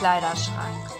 [0.00, 0.90] Kleiderschrank.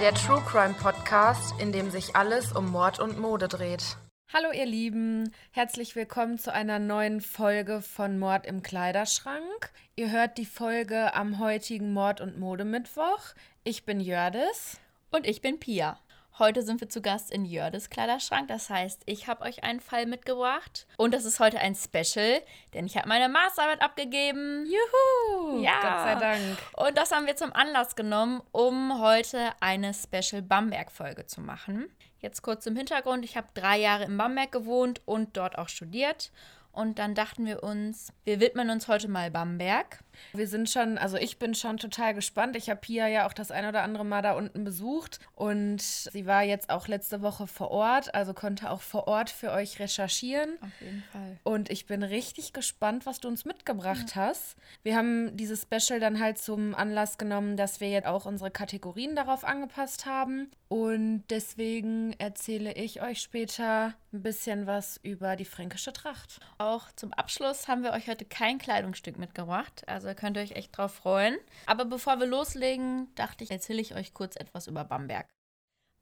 [0.00, 3.96] Der True Crime Podcast, in dem sich alles um Mord und Mode dreht.
[4.34, 9.72] Hallo ihr Lieben, herzlich willkommen zu einer neuen Folge von Mord im Kleiderschrank.
[9.96, 13.32] Ihr hört die Folge am heutigen Mord- und Modemittwoch.
[13.64, 14.78] Ich bin Jördis.
[15.10, 15.98] Und ich bin Pia.
[16.40, 18.48] Heute sind wir zu Gast in Jördes Kleiderschrank.
[18.48, 20.86] Das heißt, ich habe euch einen Fall mitgebracht.
[20.96, 22.40] Und das ist heute ein Special,
[22.72, 24.64] denn ich habe meine Masterarbeit abgegeben.
[24.64, 25.62] Juhu!
[25.62, 25.82] Ja.
[25.82, 26.58] Gott sei Dank.
[26.78, 31.90] Und das haben wir zum Anlass genommen, um heute eine Special Bamberg-Folge zu machen.
[32.20, 33.22] Jetzt kurz zum Hintergrund.
[33.26, 36.32] Ich habe drei Jahre in Bamberg gewohnt und dort auch studiert.
[36.72, 40.02] Und dann dachten wir uns, wir widmen uns heute mal Bamberg.
[40.32, 42.56] Wir sind schon, also ich bin schon total gespannt.
[42.56, 46.26] Ich habe Pia ja auch das ein oder andere Mal da unten besucht und sie
[46.26, 50.50] war jetzt auch letzte Woche vor Ort, also konnte auch vor Ort für euch recherchieren.
[50.60, 51.38] Auf jeden Fall.
[51.44, 54.22] Und ich bin richtig gespannt, was du uns mitgebracht ja.
[54.22, 54.56] hast.
[54.82, 59.16] Wir haben dieses Special dann halt zum Anlass genommen, dass wir jetzt auch unsere Kategorien
[59.16, 60.50] darauf angepasst haben.
[60.68, 66.38] Und deswegen erzähle ich euch später ein bisschen was über die fränkische Tracht.
[66.58, 69.82] Auch zum Abschluss haben wir euch heute kein Kleidungsstück mitgebracht.
[69.88, 71.38] Also also könnt ihr euch echt drauf freuen.
[71.66, 75.28] Aber bevor wir loslegen, dachte ich, erzähle ich euch kurz etwas über Bamberg.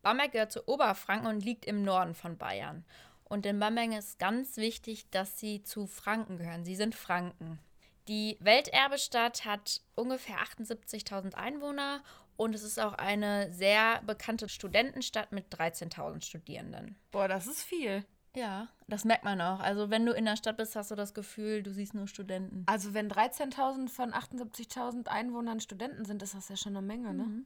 [0.03, 2.84] Bamberg gehört zu Oberfranken und liegt im Norden von Bayern.
[3.25, 6.65] Und in Bamberg ist ganz wichtig, dass sie zu Franken gehören.
[6.65, 7.59] Sie sind Franken.
[8.06, 12.03] Die Welterbestadt hat ungefähr 78.000 Einwohner
[12.39, 16.97] und es ist auch eine sehr bekannte Studentenstadt mit 13.000 Studierenden.
[17.11, 18.06] Boah, das ist viel.
[18.34, 19.61] Ja, das merkt man auch.
[19.61, 22.64] Also wenn du in der Stadt bist, hast du das Gefühl, du siehst nur Studenten.
[22.67, 27.44] Also wenn 13.000 von 78.000 Einwohnern Studenten sind, ist das ja schon eine Menge, ne?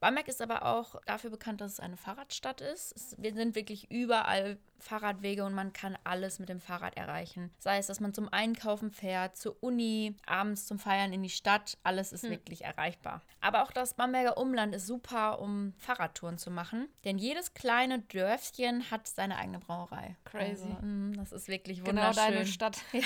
[0.00, 2.92] Bamberg ist aber auch dafür bekannt, dass es eine Fahrradstadt ist.
[2.96, 7.50] Es, wir sind wirklich überall Fahrradwege und man kann alles mit dem Fahrrad erreichen.
[7.58, 11.76] Sei es, dass man zum Einkaufen fährt, zur Uni, abends zum Feiern in die Stadt.
[11.82, 12.30] Alles ist hm.
[12.30, 13.20] wirklich erreichbar.
[13.42, 16.88] Aber auch das Bamberger Umland ist super, um Fahrradtouren zu machen.
[17.04, 20.16] Denn jedes kleine Dörfchen hat seine eigene Brauerei.
[20.24, 20.64] Crazy.
[20.64, 22.12] Also, mh, das ist wirklich wunderschön.
[22.14, 22.78] Genau deine Stadt.
[22.92, 23.02] ja,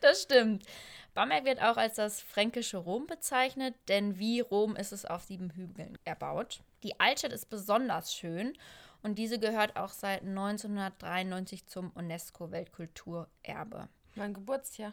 [0.00, 0.64] das stimmt.
[1.14, 5.50] Bamberg wird auch als das fränkische Rom bezeichnet, denn wie Rom ist es auf sieben
[5.50, 6.60] Hügeln erbaut.
[6.82, 8.58] Die Altstadt ist besonders schön
[9.02, 13.88] und diese gehört auch seit 1993 zum UNESCO-Weltkulturerbe.
[14.16, 14.92] Mein Geburtsjahr.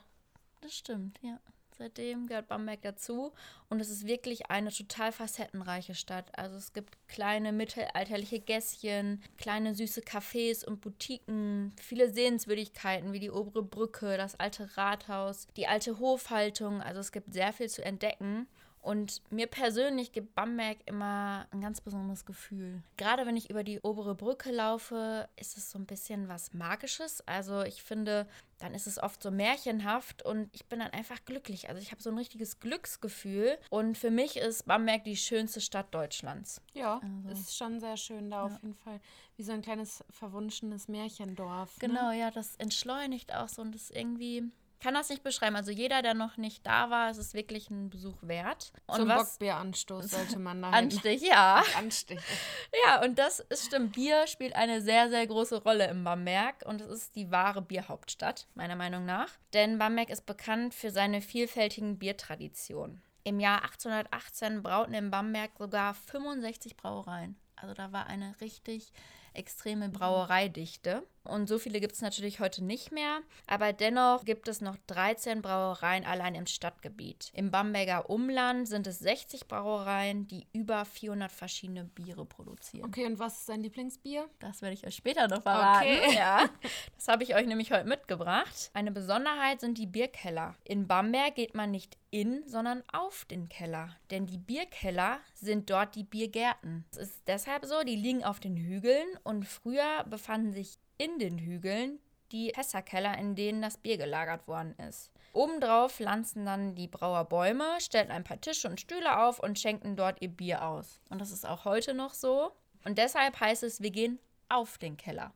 [0.62, 1.40] Das stimmt, ja.
[1.82, 3.34] Seitdem gehört Bamberg dazu
[3.68, 6.28] und es ist wirklich eine total facettenreiche Stadt.
[6.38, 13.32] Also es gibt kleine mittelalterliche Gässchen, kleine süße Cafés und Boutiquen, viele Sehenswürdigkeiten wie die
[13.32, 16.84] obere Brücke, das alte Rathaus, die alte Hofhaltung.
[16.84, 18.46] Also es gibt sehr viel zu entdecken.
[18.82, 22.82] Und mir persönlich gibt Bamberg immer ein ganz besonderes Gefühl.
[22.98, 27.22] Gerade wenn ich über die obere Brücke laufe, ist es so ein bisschen was Magisches.
[27.28, 28.28] Also ich finde,
[28.58, 31.70] dann ist es oft so märchenhaft und ich bin dann einfach glücklich.
[31.70, 33.58] Also ich habe so ein richtiges Glücksgefühl.
[33.70, 36.62] Und für mich ist Bamberg die schönste Stadt Deutschlands.
[36.74, 37.40] Ja, also.
[37.40, 38.46] ist schon sehr schön da ja.
[38.46, 39.00] auf jeden Fall.
[39.38, 41.80] Wie so ein kleines verwunschenes Märchendorf.
[41.82, 41.88] Ne?
[41.88, 42.20] Genau, ne?
[42.20, 45.56] ja, das entschleunigt auch so und das irgendwie kann das nicht beschreiben.
[45.56, 48.74] Also jeder, der noch nicht da war, es ist wirklich ein Besuch wert.
[48.88, 51.64] Und Zum was, Bockbieranstoß sollte man da Anstich, ja.
[51.78, 52.20] Anstich.
[52.86, 53.94] Ja, und das ist stimmt.
[53.94, 58.48] Bier spielt eine sehr, sehr große Rolle im Bamberg und es ist die wahre Bierhauptstadt,
[58.56, 59.30] meiner Meinung nach.
[59.54, 63.02] Denn Bamberg ist bekannt für seine vielfältigen Biertraditionen.
[63.24, 67.38] Im Jahr 1818 brauten in Bamberg sogar 65 Brauereien.
[67.56, 68.92] Also da war eine richtig
[69.34, 71.04] extreme Brauereidichte.
[71.24, 73.20] Und so viele gibt es natürlich heute nicht mehr.
[73.48, 77.32] Aber dennoch gibt es noch 13 Brauereien allein im Stadtgebiet.
[77.34, 82.86] Im Bamberger Umland sind es 60 Brauereien, die über 400 verschiedene Biere produzieren.
[82.86, 84.30] Okay, und was ist dein Lieblingsbier?
[84.40, 85.88] Das werde ich euch später noch verraten.
[85.88, 86.12] Okay.
[86.22, 86.50] Ja,
[86.96, 88.70] das habe ich euch nämlich heute mitgebracht.
[88.74, 90.56] Eine Besonderheit sind die Bierkeller.
[90.66, 93.96] In Bamberg geht man nicht in, sondern auf den Keller.
[94.12, 96.86] Denn die Bierkeller sind dort die Biergärten.
[96.92, 101.40] Es ist deshalb so, die liegen auf den Hügeln und früher befanden sich in den
[101.40, 102.00] Hügeln
[102.32, 105.12] die Fässerkeller, in denen das Bier gelagert worden ist.
[105.34, 109.96] Obendrauf pflanzen dann die Brauer Bäume, stellten ein paar Tische und Stühle auf und schenken
[109.96, 111.02] dort ihr Bier aus.
[111.10, 112.52] Und das ist auch heute noch so.
[112.86, 115.34] Und deshalb heißt es, wir gehen auf den Keller.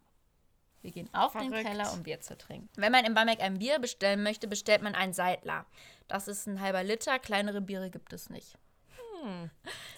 [0.82, 1.52] Wir gehen auf Verrückt.
[1.52, 2.70] den Keller, um Bier zu trinken.
[2.76, 5.66] Wenn man in Bamberg ein Bier bestellen möchte, bestellt man ein Seidler.
[6.08, 8.56] Das ist ein halber Liter, kleinere Biere gibt es nicht.
[9.22, 9.50] Hm,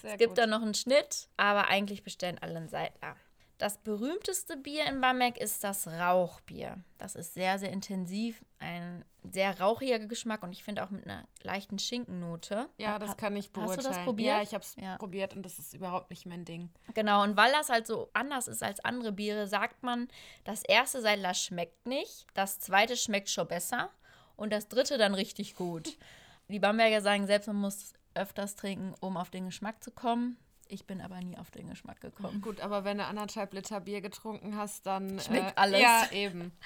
[0.03, 0.37] es gibt gut.
[0.37, 3.17] da noch einen Schnitt, aber eigentlich bestellen alle einen Seidler.
[3.57, 6.77] Das berühmteste Bier in Bamberg ist das Rauchbier.
[6.99, 11.27] Das ist sehr, sehr intensiv, ein sehr rauchiger Geschmack und ich finde auch mit einer
[11.41, 12.69] leichten Schinkennote.
[12.77, 13.77] Ja, das kann ich beurteilen.
[13.77, 14.35] Hast du das probiert?
[14.35, 14.97] Ja, ich habe es ja.
[14.97, 16.69] probiert und das ist überhaupt nicht mein Ding.
[16.93, 20.07] Genau, und weil das halt so anders ist als andere Biere, sagt man,
[20.43, 23.89] das erste Seidler schmeckt nicht, das zweite schmeckt schon besser
[24.35, 25.97] und das dritte dann richtig gut.
[26.47, 30.37] Die Bamberger sagen selbst, man muss öfters trinken, um auf den Geschmack zu kommen.
[30.69, 32.41] Ich bin aber nie auf den Geschmack gekommen.
[32.41, 35.81] Gut, aber wenn du anderthalb Liter Bier getrunken hast, dann Schmeckt äh, alles.
[35.81, 36.51] Ja, eben.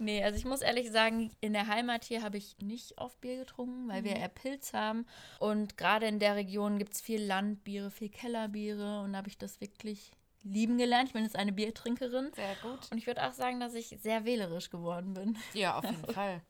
[0.00, 3.36] Nee, also ich muss ehrlich sagen, in der Heimat hier habe ich nicht oft Bier
[3.38, 4.18] getrunken, weil wir Mhm.
[4.18, 5.06] eher Pilz haben.
[5.40, 9.00] Und gerade in der Region gibt es viel Landbiere, viel Kellerbiere.
[9.00, 10.12] Und da habe ich das wirklich
[10.44, 11.08] lieben gelernt.
[11.08, 12.30] Ich bin jetzt eine Biertrinkerin.
[12.36, 12.78] Sehr gut.
[12.92, 15.36] Und ich würde auch sagen, dass ich sehr wählerisch geworden bin.
[15.52, 16.42] Ja, auf jeden Fall.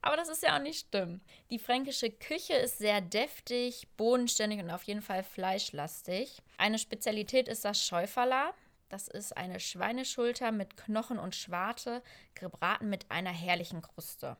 [0.00, 1.20] Aber das ist ja auch nicht schlimm.
[1.50, 6.42] Die fränkische Küche ist sehr deftig, bodenständig und auf jeden Fall fleischlastig.
[6.58, 8.54] Eine Spezialität ist das Schäuferla.
[8.88, 12.02] Das ist eine Schweineschulter mit Knochen und Schwarte,
[12.34, 14.36] gebraten mit einer herrlichen Kruste.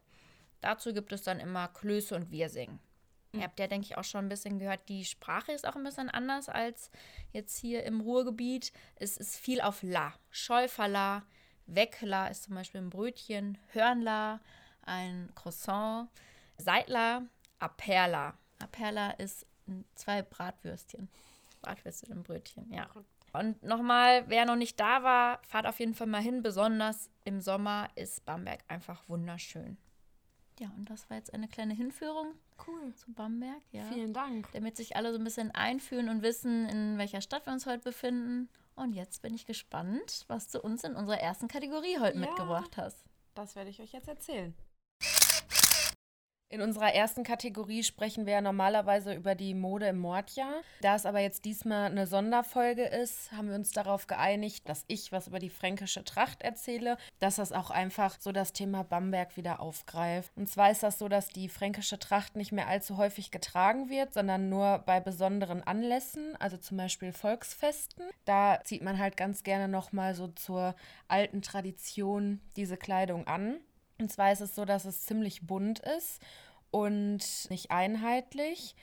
[0.60, 2.78] Dazu gibt es dann immer Klöße und Wirsing.
[3.34, 5.84] Ihr habt ja, denke ich, auch schon ein bisschen gehört, die Sprache ist auch ein
[5.84, 6.90] bisschen anders als
[7.32, 8.72] jetzt hier im Ruhrgebiet.
[8.96, 10.12] Es ist viel auf La.
[10.30, 11.24] Schäuferla,
[11.66, 14.40] Weckla ist zum Beispiel ein Brötchen, Hörnla,
[14.86, 16.08] ein Croissant,
[16.58, 17.22] Seidler,
[17.58, 18.34] Aperla.
[18.60, 19.46] Aperla ist
[19.94, 21.08] zwei Bratwürstchen.
[21.60, 22.88] Bratwürste im Brötchen, ja.
[23.32, 26.42] Und nochmal, wer noch nicht da war, fahrt auf jeden Fall mal hin.
[26.42, 29.78] Besonders im Sommer ist Bamberg einfach wunderschön.
[30.58, 32.34] Ja, und das war jetzt eine kleine Hinführung
[32.66, 32.94] Cool.
[32.94, 33.62] zu Bamberg.
[33.70, 33.84] Ja.
[33.84, 34.48] Vielen Dank.
[34.52, 37.82] Damit sich alle so ein bisschen einfühlen und wissen, in welcher Stadt wir uns heute
[37.82, 38.48] befinden.
[38.74, 42.26] Und jetzt bin ich gespannt, was du uns in unserer ersten Kategorie heute Ja.
[42.26, 42.98] mitgebracht hast.
[43.34, 44.54] Das werde ich euch jetzt erzählen.
[46.52, 50.52] In unserer ersten Kategorie sprechen wir ja normalerweise über die Mode im Mordjahr.
[50.82, 55.12] Da es aber jetzt diesmal eine Sonderfolge ist, haben wir uns darauf geeinigt, dass ich
[55.12, 59.60] was über die fränkische Tracht erzähle, dass das auch einfach so das Thema Bamberg wieder
[59.60, 60.30] aufgreift.
[60.36, 64.12] Und zwar ist das so, dass die fränkische Tracht nicht mehr allzu häufig getragen wird,
[64.12, 68.04] sondern nur bei besonderen Anlässen, also zum Beispiel Volksfesten.
[68.26, 70.74] Da zieht man halt ganz gerne nochmal so zur
[71.08, 73.56] alten Tradition diese Kleidung an.
[74.02, 76.20] Und zwar ist es so, dass es ziemlich bunt ist
[76.72, 77.20] und
[77.50, 78.74] nicht einheitlich.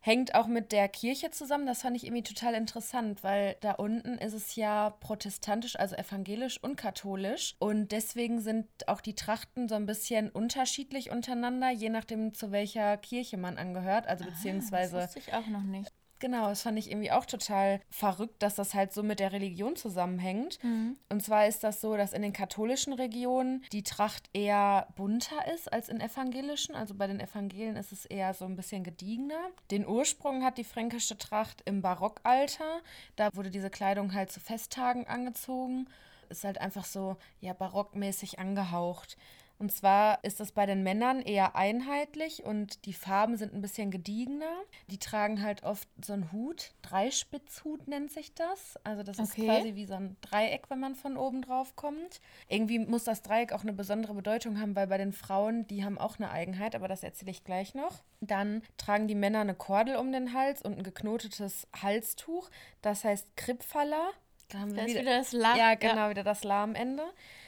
[0.00, 1.64] Hängt auch mit der Kirche zusammen.
[1.64, 6.62] Das fand ich irgendwie total interessant, weil da unten ist es ja protestantisch, also evangelisch
[6.62, 7.54] und katholisch.
[7.58, 12.98] Und deswegen sind auch die Trachten so ein bisschen unterschiedlich untereinander, je nachdem, zu welcher
[12.98, 14.06] Kirche man angehört.
[14.06, 14.98] Also beziehungsweise.
[14.98, 15.90] Ah, Das wusste ich auch noch nicht.
[16.24, 19.76] Genau, das fand ich irgendwie auch total verrückt, dass das halt so mit der Religion
[19.76, 20.58] zusammenhängt.
[20.64, 20.96] Mhm.
[21.10, 25.70] Und zwar ist das so, dass in den katholischen Regionen die Tracht eher bunter ist
[25.70, 26.74] als in evangelischen.
[26.74, 29.50] Also bei den Evangelien ist es eher so ein bisschen gediegener.
[29.70, 32.80] Den Ursprung hat die fränkische Tracht im Barockalter.
[33.16, 35.90] Da wurde diese Kleidung halt zu Festtagen angezogen.
[36.30, 39.18] Ist halt einfach so, ja, barockmäßig angehaucht.
[39.64, 43.90] Und zwar ist das bei den Männern eher einheitlich und die Farben sind ein bisschen
[43.90, 44.52] gediegener.
[44.88, 48.78] Die tragen halt oft so einen Hut, Dreispitzhut nennt sich das.
[48.84, 49.46] Also das ist Okay.
[49.46, 52.20] quasi wie so ein Dreieck, wenn man von oben drauf kommt.
[52.46, 55.96] Irgendwie muss das Dreieck auch eine besondere Bedeutung haben, weil bei den Frauen, die haben
[55.96, 58.02] auch eine Eigenheit, aber das erzähle ich gleich noch.
[58.20, 62.50] Dann tragen die Männer eine Kordel um den Hals und ein geknotetes Halstuch.
[62.82, 64.10] Das heißt Kripfalla.
[64.48, 65.56] Da haben wir Da wieder- wieder das La.
[65.56, 67.02] ja, genau, wieder das La am Ende.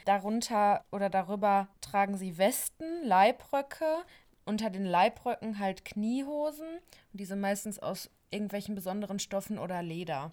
[0.05, 4.05] Darunter oder darüber tragen sie Westen, Leibröcke,
[4.45, 6.67] unter den Leibröcken halt Kniehosen.
[7.13, 10.33] Und die sind meistens aus irgendwelchen besonderen Stoffen oder Leder.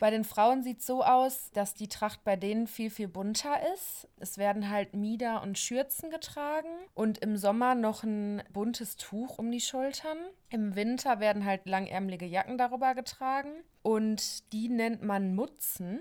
[0.00, 3.56] Bei den Frauen sieht es so aus, dass die Tracht bei denen viel, viel bunter
[3.74, 4.08] ist.
[4.18, 9.50] Es werden halt Mieder und Schürzen getragen und im Sommer noch ein buntes Tuch um
[9.50, 10.18] die Schultern.
[10.50, 16.00] Im Winter werden halt langärmelige Jacken darüber getragen und die nennt man Mutzen.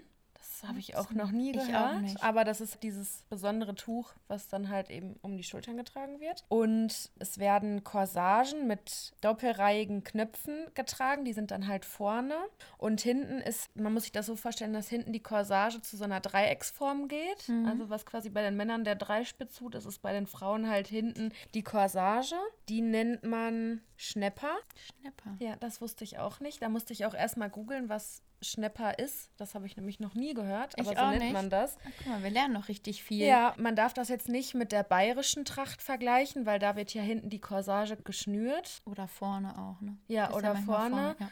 [0.62, 2.22] Das habe ich auch noch nie gehört.
[2.22, 6.44] Aber das ist dieses besondere Tuch, was dann halt eben um die Schultern getragen wird.
[6.50, 11.26] Und es werden Corsagen mit doppelreihigen Knöpfen getragen.
[11.26, 12.36] Die sind dann halt vorne.
[12.78, 16.04] Und hinten ist, man muss sich das so vorstellen, dass hinten die Corsage zu so
[16.04, 17.50] einer Dreiecksform geht.
[17.66, 21.34] Also was quasi bei den Männern der Dreispitzhut ist, ist bei den Frauen halt hinten
[21.56, 22.36] die Corsage.
[22.72, 24.56] Die nennt man Schnepper.
[25.02, 25.36] Schnepper.
[25.40, 26.62] Ja, das wusste ich auch nicht.
[26.62, 29.30] Da musste ich auch erstmal googeln, was Schnepper ist.
[29.36, 31.34] Das habe ich nämlich noch nie gehört, aber Ich so nennt nicht.
[31.34, 31.76] man das.
[31.78, 33.26] Ah, guck mal, wir lernen noch richtig viel.
[33.28, 37.02] Ja, man darf das jetzt nicht mit der bayerischen Tracht vergleichen, weil da wird ja
[37.02, 38.82] hinten die Corsage geschnürt.
[38.86, 39.98] Oder vorne auch, ne?
[40.08, 41.16] Ja, oder manchmal vorne.
[41.20, 41.30] Ja.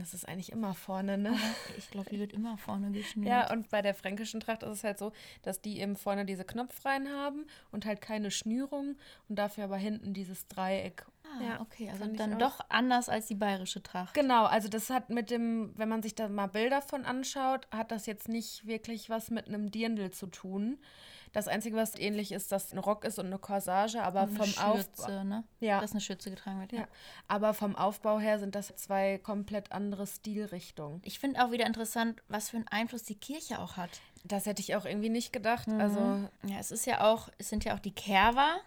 [0.00, 1.28] Das ist eigentlich immer vorne, ne?
[1.28, 3.28] Aber Ich glaube, die wird immer vorne geschnürt.
[3.28, 6.44] Ja, und bei der fränkischen Tracht ist es halt so, dass die eben vorne diese
[6.44, 8.96] Knopfreihen haben und halt keine Schnürung
[9.28, 11.04] und dafür aber hinten dieses Dreieck.
[11.24, 14.14] ah, ja, okay, also dann doch anders als die bayerische Tracht.
[14.14, 17.90] Genau, also das hat mit dem, wenn man sich da mal Bilder von anschaut, hat
[17.92, 20.78] das jetzt nicht wirklich was mit einem Dirndl zu tun.
[21.32, 24.64] Das Einzige, was ähnlich ist, dass ein Rock ist und eine Corsage, aber Und vom
[24.64, 25.24] eine Aufbau.
[25.24, 25.44] Ne?
[25.60, 25.80] Ja.
[25.80, 26.72] Dass eine Schürze getragen wird.
[26.72, 26.88] Ja,
[27.28, 31.00] aber vom Aufbau her sind das zwei komplett andere Stilrichtungen.
[31.04, 33.90] Ich finde auch wieder interessant, was für einen Einfluss die Kirche auch hat.
[34.24, 35.68] Das hätte ich auch irgendwie nicht gedacht.
[35.68, 38.60] Also, Ja, es ist ja auch, es sind ja auch die Kerwer,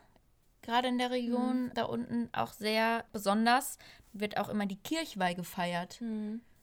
[0.61, 3.77] gerade in der Region da unten auch sehr besonders.
[4.13, 5.99] Wird auch immer die Kirchweih gefeiert.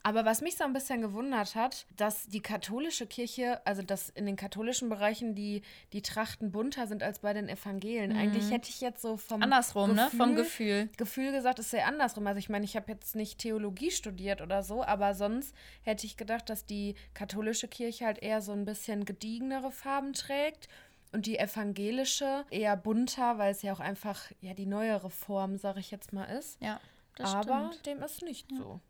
[0.02, 4.25] Aber was mich so ein bisschen gewundert hat, dass die katholische Kirche, also dass in
[4.25, 8.16] den katholischen Bereichen die, die Trachten bunter sind als bei den Evangelien.
[8.16, 10.09] Eigentlich hätte ich jetzt so vom Andersrum, ne?
[10.16, 10.88] Vom Gefühl.
[10.97, 12.26] Gefühl gesagt, ist sehr andersrum.
[12.26, 16.16] Also ich meine, ich habe jetzt nicht Theologie studiert oder so, aber sonst hätte ich
[16.16, 20.69] gedacht, dass die katholische Kirche halt eher so ein bisschen gediegenere Farben trägt
[21.12, 25.80] und die evangelische eher bunter, weil es ja auch einfach ja die neuere Form, sage
[25.80, 26.61] ich jetzt mal, ist.
[26.62, 26.80] Ja,
[27.16, 27.87] das aber stimmt.
[27.87, 28.80] dem ist nicht so.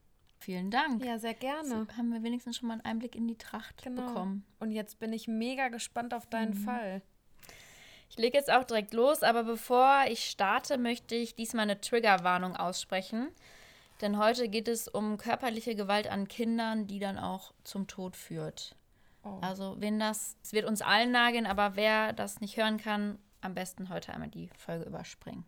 [0.41, 1.05] Vielen Dank.
[1.05, 1.69] Ja, sehr gerne.
[1.69, 4.07] So haben wir wenigstens schon mal einen Einblick in die Tracht Genau.
[4.07, 4.45] bekommen.
[4.59, 7.03] Und jetzt bin ich mega gespannt auf deinen Fall.
[8.09, 12.57] Ich lege jetzt auch direkt los, aber bevor ich starte, möchte ich diesmal eine Triggerwarnung
[12.57, 13.29] aussprechen.
[14.01, 18.75] Denn heute geht es um körperliche Gewalt an Kindern, die dann auch zum Tod führt.
[19.23, 19.39] Oh.
[19.43, 23.55] Also, wenn das, es wird uns allen nageln, aber wer das nicht hören kann, am
[23.55, 25.45] besten heute einmal die Folge überspringen.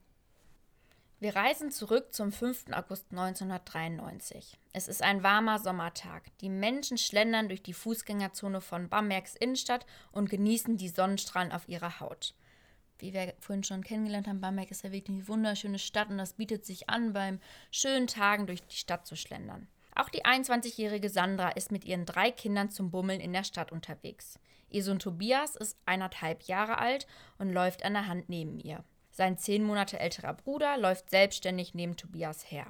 [1.22, 2.72] Wir reisen zurück zum 5.
[2.72, 4.58] August 1993.
[4.72, 6.24] Es ist ein warmer Sommertag.
[6.40, 12.00] Die Menschen schlendern durch die Fußgängerzone von Bambergs Innenstadt und genießen die Sonnenstrahlen auf ihrer
[12.00, 12.34] Haut.
[12.98, 16.32] Wie wir vorhin schon kennengelernt haben, Bamberg ist ja wirklich eine wunderschöne Stadt und das
[16.32, 17.38] bietet sich an, beim
[17.70, 19.68] schönen Tagen durch die Stadt zu schlendern.
[19.94, 24.40] Auch die 21-jährige Sandra ist mit ihren drei Kindern zum Bummeln in der Stadt unterwegs.
[24.70, 27.06] Ihr Sohn Tobias ist eineinhalb Jahre alt
[27.38, 28.82] und läuft an der Hand neben ihr.
[29.12, 32.66] Sein zehn Monate älterer Bruder läuft selbstständig neben Tobias her.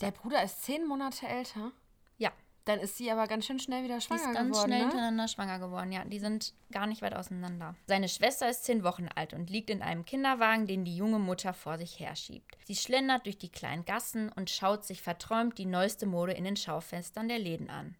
[0.00, 1.72] Der Bruder ist zehn Monate älter.
[2.16, 2.30] Ja,
[2.64, 4.66] Dann ist sie aber ganz schön schnell wieder die schwanger ist ganz geworden.
[4.68, 4.84] schnell ne?
[4.84, 5.92] hintereinander schwanger geworden.
[5.92, 7.74] Ja, die sind gar nicht weit auseinander.
[7.86, 11.52] Seine Schwester ist zehn Wochen alt und liegt in einem Kinderwagen, den die junge Mutter
[11.52, 12.56] vor sich herschiebt.
[12.66, 16.56] Sie schlendert durch die kleinen Gassen und schaut sich verträumt die neueste Mode in den
[16.56, 17.96] Schaufenstern der Läden an.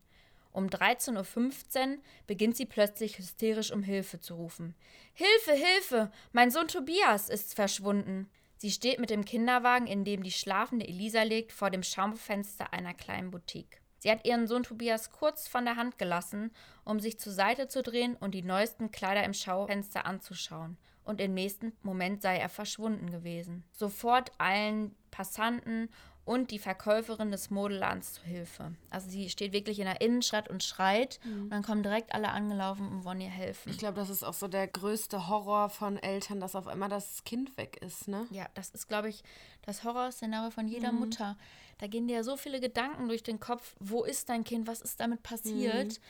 [0.53, 4.75] Um 13.15 Uhr beginnt sie plötzlich hysterisch um Hilfe zu rufen.
[5.13, 6.13] Hilfe, Hilfe!
[6.33, 8.29] Mein Sohn Tobias ist verschwunden.
[8.57, 12.95] Sie steht mit dem Kinderwagen, in dem die schlafende Elisa liegt, vor dem Schaufenster einer
[12.95, 13.81] kleinen Boutique.
[14.01, 16.51] Sie hat ihren Sohn Tobias kurz von der Hand gelassen,
[16.85, 20.79] um sich zur Seite zu drehen und die neuesten Kleider im Schaufenster anzuschauen.
[21.05, 23.65] Und im nächsten Moment sei er verschwunden gewesen.
[23.73, 25.91] Sofort eilen Passanten
[26.31, 28.73] und die Verkäuferin des Modeladens zu Hilfe.
[28.89, 32.87] Also sie steht wirklich in der Innenstadt und schreit und dann kommen direkt alle angelaufen
[32.87, 33.69] und wollen ihr helfen.
[33.69, 37.25] Ich glaube, das ist auch so der größte Horror von Eltern, dass auf einmal das
[37.25, 38.29] Kind weg ist, ne?
[38.31, 39.25] Ja, das ist, glaube ich,
[39.63, 41.37] das Horrorszenario von jeder Mutter.
[41.79, 43.75] Da gehen dir ja so viele Gedanken durch den Kopf.
[43.81, 44.69] Wo ist dein Kind?
[44.69, 46.01] Was ist damit passiert?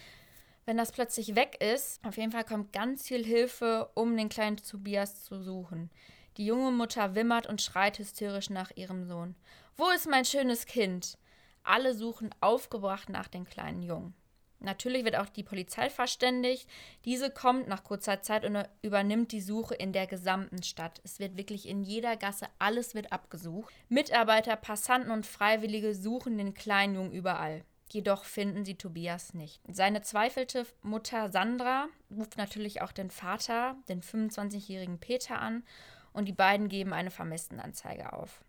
[0.67, 4.59] Wenn das plötzlich weg ist, auf jeden Fall kommt ganz viel Hilfe, um den kleinen
[4.59, 5.89] Tobias zu suchen.
[6.37, 9.35] Die junge Mutter wimmert und schreit hysterisch nach ihrem Sohn.
[9.77, 11.17] Wo ist mein schönes Kind?
[11.63, 14.15] Alle suchen aufgebracht nach dem kleinen Jungen.
[14.61, 16.69] Natürlich wird auch die Polizei verständigt.
[17.07, 21.01] Diese kommt nach kurzer Zeit und übernimmt die Suche in der gesamten Stadt.
[21.03, 23.73] Es wird wirklich in jeder Gasse, alles wird abgesucht.
[23.89, 27.65] Mitarbeiter, Passanten und Freiwillige suchen den kleinen Jungen überall.
[27.91, 29.61] Jedoch finden sie Tobias nicht.
[29.67, 35.65] Seine zweifelte Mutter Sandra ruft natürlich auch den Vater, den 25-jährigen Peter, an
[36.13, 38.45] und die beiden geben eine Vermisstenanzeige auf.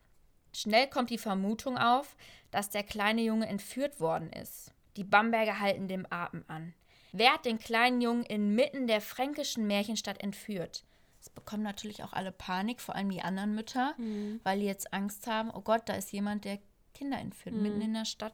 [0.54, 2.16] Schnell kommt die Vermutung auf,
[2.52, 4.74] dass der kleine Junge entführt worden ist.
[4.98, 6.74] Die Bamberger halten dem Atem an.
[7.14, 10.86] Wer hat den kleinen Jungen inmitten der fränkischen Märchenstadt entführt?
[11.20, 13.96] Es bekommen natürlich auch alle Panik, vor allem die anderen Mütter,
[14.44, 16.60] weil die jetzt Angst haben, oh Gott, da ist jemand, der
[16.94, 18.34] Kinder entführt, mitten in der Stadt.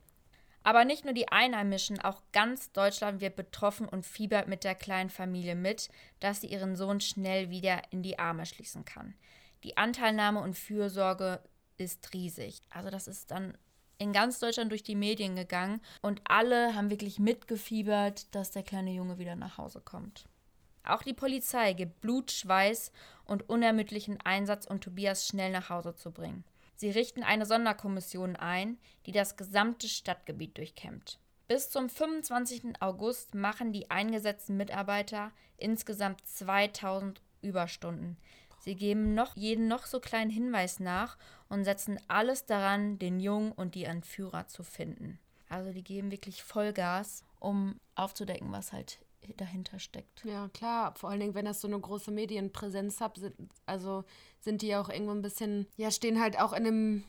[0.64, 5.10] Aber nicht nur die Einheimischen, auch ganz Deutschland wird betroffen und fiebert mit der kleinen
[5.10, 9.16] Familie mit, dass sie ihren Sohn schnell wieder in die Arme schließen kann.
[9.64, 11.42] Die Anteilnahme und Fürsorge
[11.78, 12.62] ist riesig.
[12.70, 13.58] Also das ist dann
[13.98, 18.92] in ganz Deutschland durch die Medien gegangen und alle haben wirklich mitgefiebert, dass der kleine
[18.92, 20.26] Junge wieder nach Hause kommt.
[20.84, 22.92] Auch die Polizei gibt Blut, Schweiß
[23.26, 26.44] und unermüdlichen Einsatz, um Tobias schnell nach Hause zu bringen.
[26.76, 31.20] Sie richten eine Sonderkommission ein, die das gesamte Stadtgebiet durchkämmt.
[31.48, 32.82] Bis zum 25.
[32.82, 38.18] August machen die eingesetzten Mitarbeiter insgesamt 2000 Überstunden.
[38.60, 41.18] Sie geben noch jeden noch so kleinen Hinweis nach
[41.50, 45.20] und setzen alles daran, den Jungen und die Entführer zu finden.
[45.50, 49.00] Also die geben wirklich Vollgas, um aufzudecken, was halt
[49.36, 50.24] dahinter steckt.
[50.24, 50.94] Ja, klar.
[50.96, 53.36] Vor allen Dingen, wenn das so eine große Medienpräsenz hat, sind,
[53.66, 54.04] also
[54.40, 57.04] sind die auch irgendwo ein bisschen, ja, stehen halt auch in dem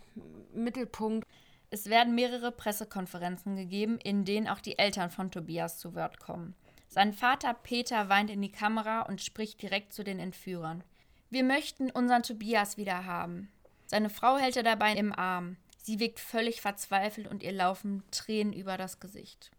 [0.52, 1.26] Mittelpunkt.
[1.70, 6.54] Es werden mehrere Pressekonferenzen gegeben, in denen auch die Eltern von Tobias zu Wort kommen.
[6.88, 10.82] Sein Vater Peter weint in die Kamera und spricht direkt zu den Entführern.
[11.30, 13.50] Wir möchten unseren Tobias wieder haben.
[13.88, 15.56] Seine Frau hält er dabei im Arm.
[15.78, 19.50] Sie wirkt völlig verzweifelt und ihr laufen Tränen über das Gesicht.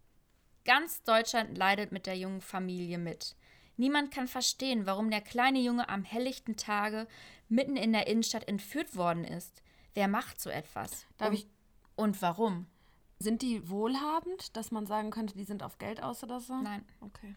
[0.65, 3.35] Ganz Deutschland leidet mit der jungen Familie mit.
[3.75, 7.07] Niemand kann verstehen, warum der kleine Junge am helllichten Tage
[7.47, 9.63] mitten in der Innenstadt entführt worden ist.
[9.95, 11.07] Wer macht so etwas?
[11.17, 11.47] Darf und, ich-
[11.95, 12.67] und warum?
[13.17, 16.53] Sind die wohlhabend, dass man sagen könnte, die sind auf Geld aus oder so?
[16.61, 16.85] Nein.
[17.01, 17.35] Okay.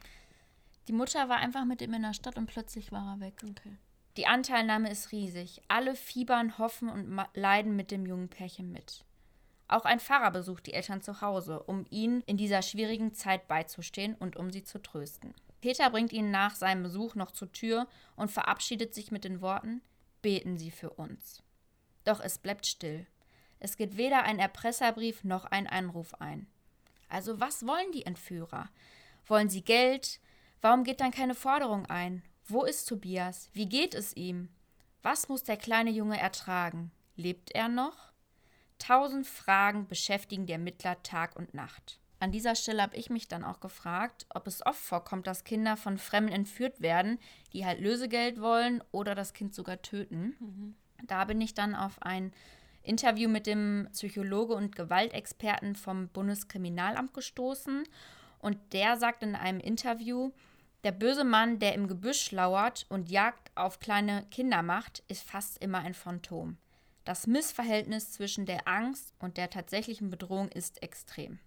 [0.89, 3.43] Die Mutter war einfach mit ihm in der Stadt und plötzlich war er weg.
[3.43, 3.79] Okay.
[4.17, 5.63] Die Anteilnahme ist riesig.
[5.69, 9.05] Alle fiebern, hoffen und leiden mit dem jungen Pärchen mit.
[9.69, 14.15] Auch ein Pfarrer besucht die Eltern zu Hause, um ihnen in dieser schwierigen Zeit beizustehen
[14.15, 15.35] und um sie zu trösten.
[15.63, 19.81] Peter bringt ihn nach seinem Besuch noch zur Tür und verabschiedet sich mit den Worten:
[20.21, 21.43] Beten Sie für uns.
[22.05, 23.07] Doch es bleibt still.
[23.61, 26.49] Es geht weder ein Erpresserbrief noch ein Anruf ein.
[27.09, 28.69] Also was wollen die Entführer?
[29.27, 30.21] Wollen sie Geld?
[30.61, 32.23] Warum geht dann keine Forderung ein?
[32.47, 33.49] Wo ist Tobias?
[33.53, 34.49] Wie geht es ihm?
[35.03, 36.91] Was muss der kleine Junge ertragen?
[37.17, 38.13] Lebt er noch?
[38.79, 42.01] Tausend Fragen beschäftigen die Ermittler Tag und Nacht.
[42.19, 45.77] An dieser Stelle habe ich mich dann auch gefragt, ob es oft vorkommt, dass Kinder
[45.77, 47.19] von Fremden entführt werden,
[47.53, 50.77] die halt Lösegeld wollen oder das Kind sogar töten.
[51.05, 52.33] Da bin ich dann auf ein
[52.83, 57.85] Interview mit dem Psychologe und Gewaltexperten vom Bundeskriminalamt gestoßen.
[58.39, 60.33] Und der sagt in einem Interview,
[60.85, 65.59] der böse Mann, der im Gebüsch lauert und Jagd auf kleine Kinder macht, ist fast
[65.63, 66.57] immer ein Phantom.
[67.05, 71.39] Das Missverhältnis zwischen der Angst und der tatsächlichen Bedrohung ist extrem.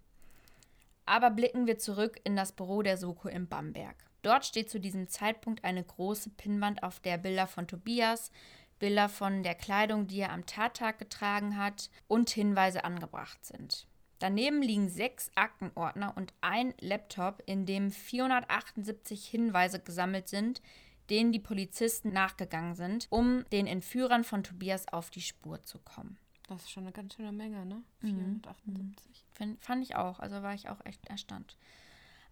[1.05, 3.95] Aber blicken wir zurück in das Büro der Soko in Bamberg.
[4.21, 8.31] Dort steht zu diesem Zeitpunkt eine große Pinnwand, auf der Bilder von Tobias,
[8.79, 13.87] Bilder von der Kleidung, die er am Tattag getragen hat und Hinweise angebracht sind.
[14.19, 20.61] Daneben liegen sechs Aktenordner und ein Laptop, in dem 478 Hinweise gesammelt sind,
[21.09, 26.17] denen die Polizisten nachgegangen sind, um den Entführern von Tobias auf die Spur zu kommen.
[26.47, 27.83] Das ist schon eine ganz schöne Menge, ne?
[28.01, 28.41] Mhm.
[28.43, 29.25] 478.
[29.33, 31.57] Find, fand ich auch, also war ich auch echt erstaunt.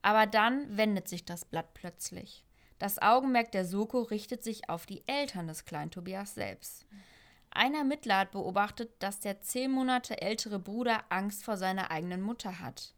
[0.02, 2.46] Aber dann wendet sich das Blatt plötzlich.
[2.80, 6.86] Das Augenmerk der Soko richtet sich auf die Eltern des kleinen Tobias selbst.
[6.92, 7.04] Ein
[7.56, 12.94] Ermittler hat beobachtet, dass der zehn Monate ältere Bruder Angst vor seiner eigenen Mutter hat.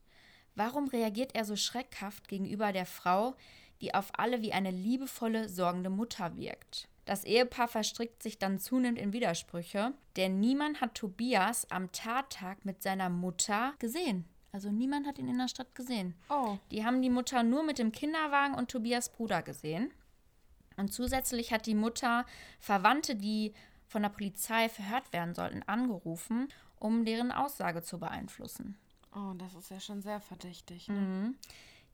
[0.56, 3.36] Warum reagiert er so schreckhaft gegenüber der Frau,
[3.82, 6.88] die auf alle wie eine liebevolle, sorgende Mutter wirkt?
[7.04, 12.82] Das Ehepaar verstrickt sich dann zunehmend in Widersprüche, denn niemand hat Tobias am Tattag mit
[12.82, 14.26] seiner Mutter gesehen.
[14.52, 16.16] Also niemand hat ihn in der Stadt gesehen.
[16.30, 16.58] Oh.
[16.72, 19.92] Die haben die Mutter nur mit dem Kinderwagen und Tobias Bruder gesehen.
[20.78, 22.26] Und zusätzlich hat die Mutter
[22.60, 23.54] Verwandte, die
[23.88, 26.48] von der Polizei verhört werden sollten, angerufen,
[26.80, 28.78] um deren Aussage zu beeinflussen.
[29.16, 30.88] Oh, das ist ja schon sehr verdächtig.
[30.88, 30.96] Mhm.
[30.96, 31.34] Ne?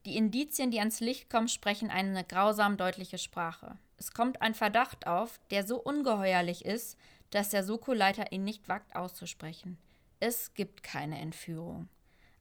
[0.04, 3.78] Die Indizien, die ans Licht kommen, sprechen eine grausam deutliche Sprache.
[3.96, 6.98] Es kommt ein Verdacht auf, der so ungeheuerlich ist,
[7.30, 9.78] dass der Soko-Leiter ihn nicht wagt auszusprechen.
[10.18, 11.88] Es gibt keine Entführung.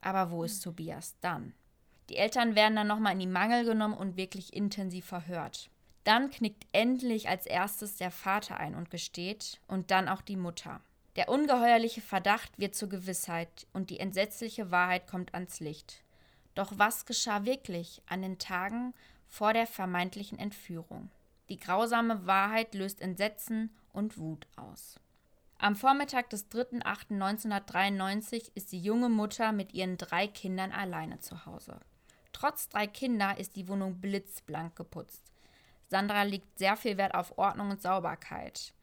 [0.01, 1.53] Aber wo ist Tobias dann?
[2.09, 5.70] Die Eltern werden dann nochmal in die Mangel genommen und wirklich intensiv verhört.
[6.03, 10.81] Dann knickt endlich als erstes der Vater ein und gesteht und dann auch die Mutter.
[11.15, 16.03] Der ungeheuerliche Verdacht wird zur Gewissheit und die entsetzliche Wahrheit kommt ans Licht.
[16.55, 18.93] Doch was geschah wirklich an den Tagen
[19.27, 21.11] vor der vermeintlichen Entführung?
[21.49, 24.95] Die grausame Wahrheit löst Entsetzen und Wut aus.
[25.57, 31.79] Am Vormittag des 3.8.1993 ist die junge Mutter mit ihren drei Kindern alleine zu Hause.
[32.31, 35.30] Trotz drei Kinder ist die Wohnung blitzblank geputzt.
[35.91, 38.73] Sandra legt sehr viel Wert auf Ordnung und Sauberkeit.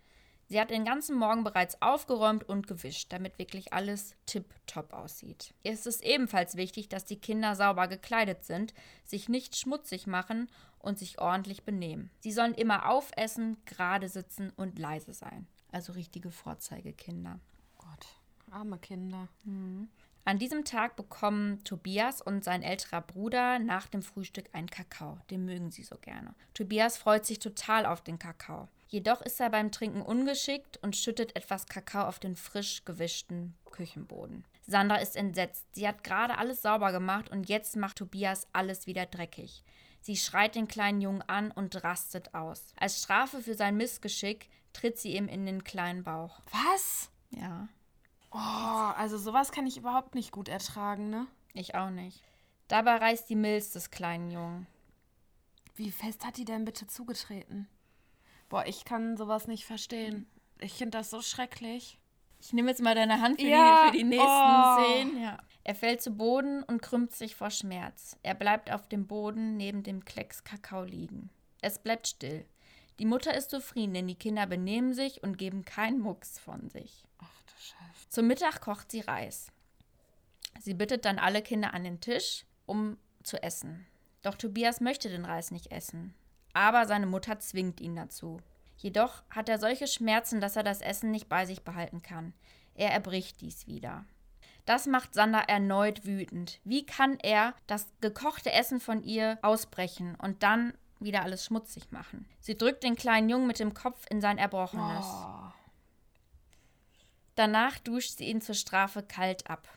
[0.47, 5.55] Sie hat den ganzen Morgen bereits aufgeräumt und gewischt, damit wirklich alles tipptopp aussieht.
[5.63, 10.51] Ihr ist es ebenfalls wichtig, dass die Kinder sauber gekleidet sind, sich nicht schmutzig machen
[10.81, 12.11] und sich ordentlich benehmen.
[12.21, 15.47] Sie sollen immer aufessen, gerade sitzen und leise sein.
[15.73, 17.41] Also richtige Vorzeigekinder.
[17.79, 18.07] Gott,
[18.51, 19.29] arme Kinder.
[20.29, 25.17] An diesem Tag bekommen Tobias und sein älterer Bruder nach dem Frühstück einen Kakao.
[25.31, 26.35] Den mögen sie so gerne.
[26.53, 28.69] Tobias freut sich total auf den Kakao.
[28.89, 34.45] Jedoch ist er beim Trinken ungeschickt und schüttet etwas Kakao auf den frisch gewischten Küchenboden.
[34.67, 35.65] Sandra ist entsetzt.
[35.75, 39.65] Sie hat gerade alles sauber gemacht und jetzt macht Tobias alles wieder dreckig.
[40.03, 42.67] Sie schreit den kleinen Jungen an und rastet aus.
[42.77, 46.43] Als Strafe für sein Missgeschick tritt sie ihm in den kleinen Bauch.
[46.53, 47.11] Was?
[47.31, 47.67] Ja,
[48.31, 51.27] Oh, also sowas kann ich überhaupt nicht gut ertragen, ne?
[51.55, 52.23] ich auch nicht.
[52.69, 54.67] Dabei reißt die Milz des kleinen Jungen.
[55.75, 57.69] Wie fest hat die denn bitte zugetreten?
[58.49, 60.27] Boah, ich kann sowas nicht verstehen.
[60.61, 61.99] Ich finde das so schrecklich.
[62.41, 64.85] Ich nehme jetzt mal deine Hand für, Ja, die, für die nächsten oh.
[64.85, 65.23] Szenen.
[65.23, 65.39] Ja.
[65.65, 68.17] Er fällt zu Boden und krümmt sich vor Schmerz.
[68.23, 71.31] Er bleibt auf dem Boden neben dem Klecks Kakao liegen.
[71.61, 72.47] Es bleibt still.
[72.99, 77.05] Die Mutter ist zufrieden, denn die Kinder benehmen sich und geben keinen Mucks von sich.
[77.19, 77.78] Ach du Scheiße.
[78.09, 79.49] Zum Mittag kocht sie Reis.
[80.61, 83.87] Sie bittet dann alle Kinder an den Tisch, um zu essen.
[84.23, 86.15] Doch Tobias möchte den Reis nicht essen.
[86.55, 88.41] aber seine Mutter zwingt ihn dazu.
[88.77, 92.33] Jedoch hat er solche Schmerzen, dass er das Essen nicht bei sich behalten kann.
[92.75, 94.05] Er erbricht dies wieder.
[94.65, 96.61] Das macht Sander erneut wütend.
[96.65, 102.27] Wie kann er das gekochte Essen von ihr ausbrechen und dann wieder alles schmutzig machen?
[102.41, 105.07] Sie drückt den kleinen Jungen mit dem Kopf in sein Erbrochenes.
[105.07, 105.38] Oh.
[107.39, 109.69] Danach duscht sie ihn zur Strafe kalt ab.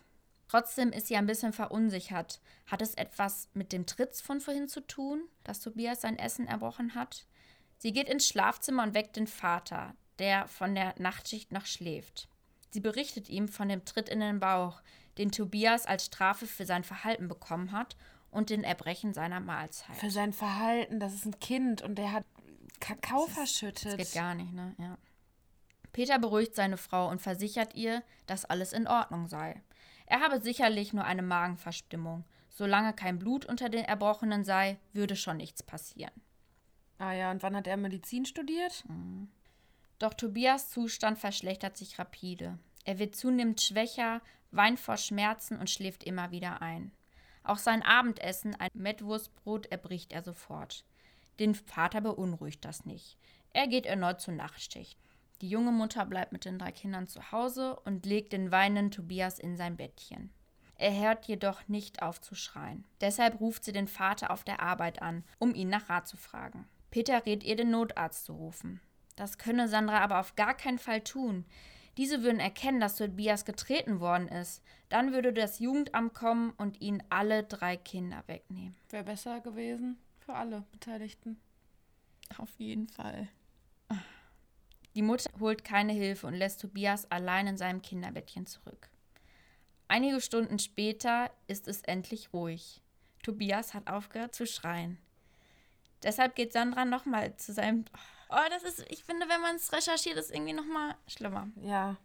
[0.48, 2.42] Trotzdem ist sie ein bisschen verunsichert.
[2.66, 6.96] Hat es etwas mit dem Tritz von vorhin zu tun, dass Tobias sein Essen erbrochen
[6.96, 7.28] hat?
[7.78, 12.30] Sie geht ins Schlafzimmer und weckt den Vater, der von der Nachtschicht noch schläft.
[12.72, 14.82] Sie berichtet ihm von dem Tritt in den Bauch,
[15.20, 17.96] den Tobias als Strafe für sein Verhalten bekommen hat
[18.32, 19.98] und den Erbrechen seiner Mahlzeit.
[19.98, 22.26] Für sein Verhalten, das ist ein Kind und der hat
[22.80, 24.00] Kakao das verschüttet.
[24.00, 24.74] Das geht gar nicht, ne?
[24.80, 24.98] Ja.
[25.94, 29.62] Peter beruhigt seine Frau und versichert ihr, dass alles in Ordnung sei.
[30.06, 32.26] Er habe sicherlich nur eine Magenverstimmung.
[32.50, 36.14] Solange kein Blut unter den Erbrochenen sei, würde schon nichts passieren.
[36.98, 38.84] Ah ja, und wann hat er Medizin studiert?
[38.88, 39.30] Mhm.
[40.00, 42.60] Doch Tobias Zustand verschlechtert sich rapide.
[42.84, 46.92] Er wird zunehmend schwächer, weint vor Schmerzen und schläft immer wieder ein.
[47.44, 50.86] Auch sein Abendessen, ein Mettwurstbrot, erbricht er sofort.
[51.40, 53.18] Den Vater beunruhigt das nicht.
[53.54, 55.00] Er geht erneut zur Nachtschicht.
[55.42, 59.40] Die junge Mutter bleibt mit den drei Kindern zu Hause und legt den weinenden Tobias
[59.40, 60.32] in sein Bettchen.
[60.76, 62.86] Er hört jedoch nicht auf zu schreien.
[63.02, 66.68] Deshalb ruft sie den Vater auf der Arbeit an, um ihn nach Rat zu fragen.
[66.92, 68.82] Peter rät ihr, den Notarzt zu rufen.
[69.16, 71.46] Das könne Sandra aber auf gar keinen Fall tun.
[71.98, 74.64] Diese würden erkennen, dass Tobias getreten worden ist.
[74.90, 78.76] Dann würde das Jugendamt kommen und ihnen alle drei Kinder wegnehmen.
[78.90, 81.40] Wäre besser gewesen für alle Beteiligten.
[82.38, 83.28] Auf jeden Fall.
[84.96, 88.90] Die Mutter holt keine Hilfe und lässt Tobias allein in seinem Kinderbettchen zurück.
[89.88, 92.82] Einige Stunden später ist es endlich ruhig.
[93.24, 94.98] Tobias hat aufgehört zu schreien.
[96.04, 97.86] Deshalb geht Sandra nochmal zu seinem.
[98.30, 101.50] Oh, das ist, ich finde, wenn man es recherchiert, ist irgendwie nochmal schlimmer.
[101.62, 101.98] Ja.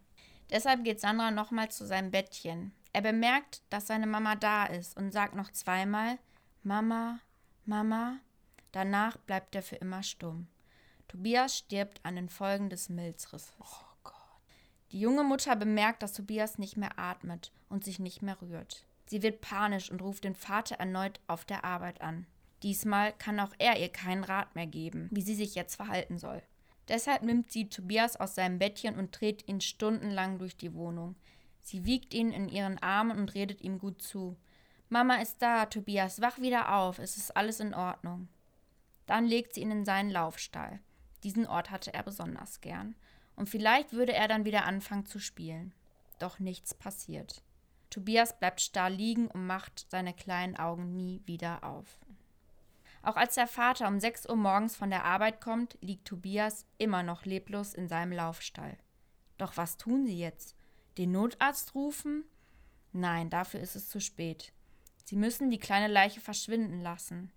[0.49, 2.73] Deshalb geht Sandra nochmal zu seinem Bettchen.
[2.93, 6.19] Er bemerkt, dass seine Mama da ist und sagt noch zweimal:
[6.63, 7.19] Mama,
[7.65, 8.19] Mama.
[8.71, 10.47] Danach bleibt er für immer stumm.
[11.07, 13.53] Tobias stirbt an den Folgen des Milzrisses.
[13.59, 14.13] Oh Gott.
[14.91, 18.85] Die junge Mutter bemerkt, dass Tobias nicht mehr atmet und sich nicht mehr rührt.
[19.05, 22.27] Sie wird panisch und ruft den Vater erneut auf der Arbeit an.
[22.63, 26.41] Diesmal kann auch er ihr keinen Rat mehr geben, wie sie sich jetzt verhalten soll.
[26.87, 31.15] Deshalb nimmt sie Tobias aus seinem Bettchen und dreht ihn stundenlang durch die Wohnung.
[31.61, 34.37] Sie wiegt ihn in ihren Armen und redet ihm gut zu.
[34.89, 38.29] Mama ist da, Tobias, wach wieder auf, es ist alles in Ordnung.
[39.05, 40.79] Dann legt sie ihn in seinen Laufstall.
[41.23, 42.95] Diesen Ort hatte er besonders gern.
[43.35, 45.73] Und vielleicht würde er dann wieder anfangen zu spielen.
[46.19, 47.43] Doch nichts passiert.
[47.89, 51.99] Tobias bleibt starr liegen und macht seine kleinen Augen nie wieder auf.
[53.01, 57.03] Auch als der Vater um 6 Uhr morgens von der Arbeit kommt, liegt Tobias immer
[57.03, 58.77] noch leblos in seinem Laufstall.
[59.37, 60.55] Doch was tun sie jetzt?
[60.97, 62.25] Den Notarzt rufen?
[62.91, 64.51] Nein, dafür ist es zu spät.
[65.03, 67.31] Sie müssen die kleine Leiche verschwinden lassen.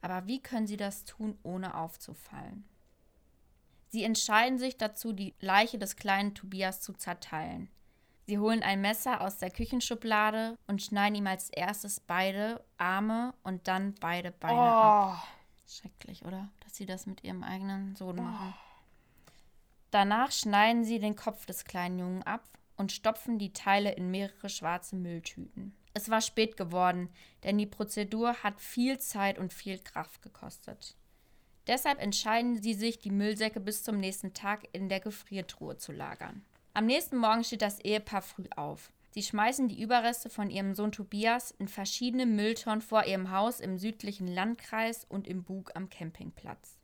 [0.00, 2.64] Aber wie können sie das tun, ohne aufzufallen?
[3.90, 7.68] Sie entscheiden sich dazu, die Leiche des kleinen Tobias zu zerteilen.
[8.26, 13.66] Sie holen ein Messer aus der Küchenschublade und schneiden ihm als erstes beide Arme und
[13.66, 14.60] dann beide Beine oh.
[14.60, 15.26] ab.
[15.68, 16.48] Schrecklich, oder?
[16.60, 18.22] Dass sie das mit ihrem eigenen Sohn oh.
[18.22, 18.54] machen.
[19.90, 22.44] Danach schneiden sie den Kopf des kleinen Jungen ab
[22.76, 25.74] und stopfen die Teile in mehrere schwarze Mülltüten.
[25.94, 27.10] Es war spät geworden,
[27.42, 30.94] denn die Prozedur hat viel Zeit und viel Kraft gekostet.
[31.70, 36.44] Deshalb entscheiden sie sich, die Müllsäcke bis zum nächsten Tag in der Gefriertruhe zu lagern.
[36.74, 38.90] Am nächsten Morgen steht das Ehepaar früh auf.
[39.12, 43.78] Sie schmeißen die Überreste von ihrem Sohn Tobias in verschiedene Mülltonnen vor ihrem Haus im
[43.78, 46.76] südlichen Landkreis und im Bug am Campingplatz.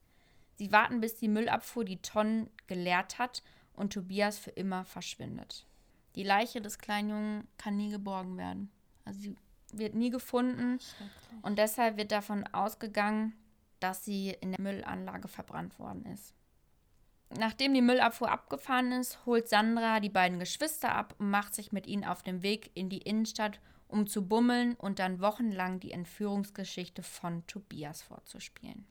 [0.54, 3.42] Sie warten, bis die Müllabfuhr die Tonnen geleert hat
[3.74, 5.66] und Tobias für immer verschwindet.
[6.14, 8.70] Die Leiche des kleinen Jungen kann nie geborgen werden.
[9.04, 9.36] Also sie
[9.72, 10.78] wird nie gefunden
[11.42, 13.34] und deshalb wird davon ausgegangen,
[13.80, 16.34] dass sie in der Müllanlage verbrannt worden ist.
[17.36, 21.86] Nachdem die Müllabfuhr abgefahren ist, holt Sandra die beiden Geschwister ab und macht sich mit
[21.86, 27.02] ihnen auf den Weg in die Innenstadt, um zu bummeln und dann wochenlang die Entführungsgeschichte
[27.02, 28.86] von Tobias vorzuspielen.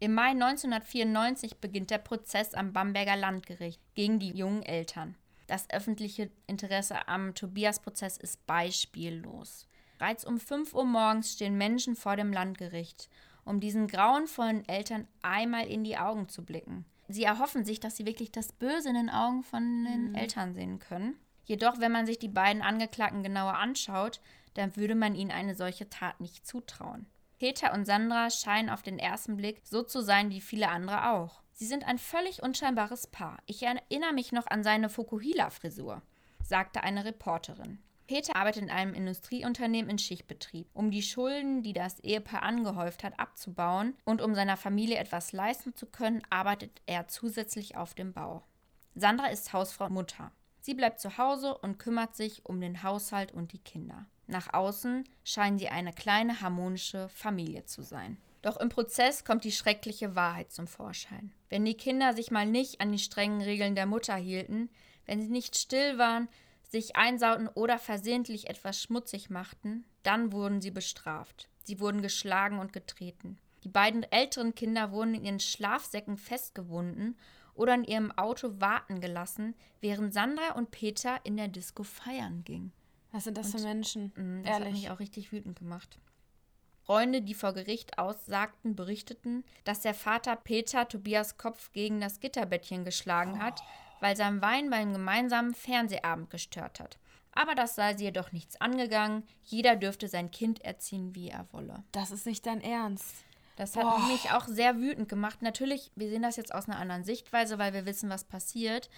[0.00, 5.16] Im Mai 1994 beginnt der Prozess am Bamberger Landgericht gegen die jungen Eltern.
[5.46, 9.68] Das öffentliche Interesse am Tobias-Prozess ist beispiellos.
[9.98, 13.08] Bereits um 5 Uhr morgens stehen Menschen vor dem Landgericht,
[13.44, 16.84] um diesen grauenvollen Eltern einmal in die Augen zu blicken.
[17.08, 20.14] Sie erhoffen sich, dass sie wirklich das Böse in den Augen von den mhm.
[20.14, 21.16] Eltern sehen können.
[21.44, 24.20] Jedoch, wenn man sich die beiden Angeklagten genauer anschaut,
[24.54, 27.06] dann würde man ihnen eine solche Tat nicht zutrauen.
[27.38, 31.42] Peter und Sandra scheinen auf den ersten Blick so zu sein wie viele andere auch.
[31.52, 33.38] Sie sind ein völlig unscheinbares Paar.
[33.46, 36.02] Ich erinnere mich noch an seine Fukuhila-Frisur,
[36.42, 37.78] sagte eine Reporterin.
[38.06, 40.66] Peter arbeitet in einem Industrieunternehmen in Schichtbetrieb.
[40.74, 45.74] Um die Schulden, die das Ehepaar angehäuft hat, abzubauen und um seiner Familie etwas leisten
[45.74, 48.42] zu können, arbeitet er zusätzlich auf dem Bau.
[48.94, 50.30] Sandra ist Hausfrau Mutter.
[50.60, 54.06] Sie bleibt zu Hause und kümmert sich um den Haushalt und die Kinder.
[54.26, 58.18] Nach außen scheinen sie eine kleine harmonische Familie zu sein.
[58.40, 61.32] Doch im Prozess kommt die schreckliche Wahrheit zum Vorschein.
[61.48, 64.70] Wenn die Kinder sich mal nicht an die strengen Regeln der Mutter hielten,
[65.06, 66.28] wenn sie nicht still waren,
[66.70, 71.48] sich einsauten oder versehentlich etwas schmutzig machten, dann wurden sie bestraft.
[71.64, 73.38] Sie wurden geschlagen und getreten.
[73.62, 77.16] Die beiden älteren Kinder wurden in ihren Schlafsäcken festgewunden
[77.54, 82.72] oder in ihrem Auto warten gelassen, während Sandra und Peter in der Disco feiern gingen.
[83.12, 84.12] Was sind das und, für Menschen?
[84.16, 84.66] Mh, das Ehrlich.
[84.66, 85.98] hat mich auch richtig wütend gemacht.
[86.84, 92.84] Freunde, die vor Gericht aussagten, berichteten, dass der Vater Peter Tobias Kopf gegen das Gitterbettchen
[92.84, 93.62] geschlagen hat,
[94.00, 96.98] weil sein Wein beim gemeinsamen Fernsehabend gestört hat.
[97.32, 99.24] Aber das sei sie jedoch nichts angegangen.
[99.42, 101.82] Jeder dürfte sein Kind erziehen, wie er wolle.
[101.92, 103.24] Das ist nicht dein Ernst.
[103.56, 104.12] Das hat oh.
[104.12, 105.42] mich auch sehr wütend gemacht.
[105.42, 108.88] Natürlich, wir sehen das jetzt aus einer anderen Sichtweise, weil wir wissen, was passiert.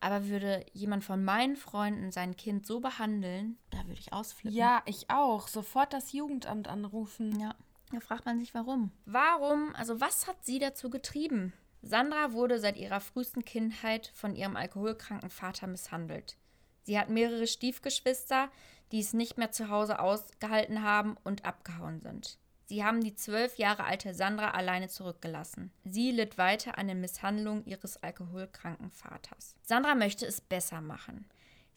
[0.00, 4.56] Aber würde jemand von meinen Freunden sein Kind so behandeln, da würde ich ausflippen.
[4.56, 5.48] Ja, ich auch.
[5.48, 7.40] Sofort das Jugendamt anrufen.
[7.40, 7.54] Ja.
[7.92, 8.90] Da fragt man sich, warum.
[9.06, 9.74] Warum?
[9.74, 11.54] Also, was hat sie dazu getrieben?
[11.86, 16.36] Sandra wurde seit ihrer frühesten Kindheit von ihrem alkoholkranken Vater misshandelt.
[16.82, 18.50] Sie hat mehrere Stiefgeschwister,
[18.90, 22.38] die es nicht mehr zu Hause ausgehalten haben und abgehauen sind.
[22.66, 25.70] Sie haben die zwölf Jahre alte Sandra alleine zurückgelassen.
[25.84, 29.54] Sie litt weiter an den Misshandlungen ihres alkoholkranken Vaters.
[29.62, 31.26] Sandra möchte es besser machen.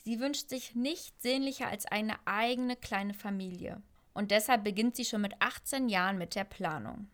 [0.03, 3.81] Sie wünscht sich nichts sehnlicher als eine eigene kleine Familie.
[4.15, 7.07] Und deshalb beginnt sie schon mit 18 Jahren mit der Planung.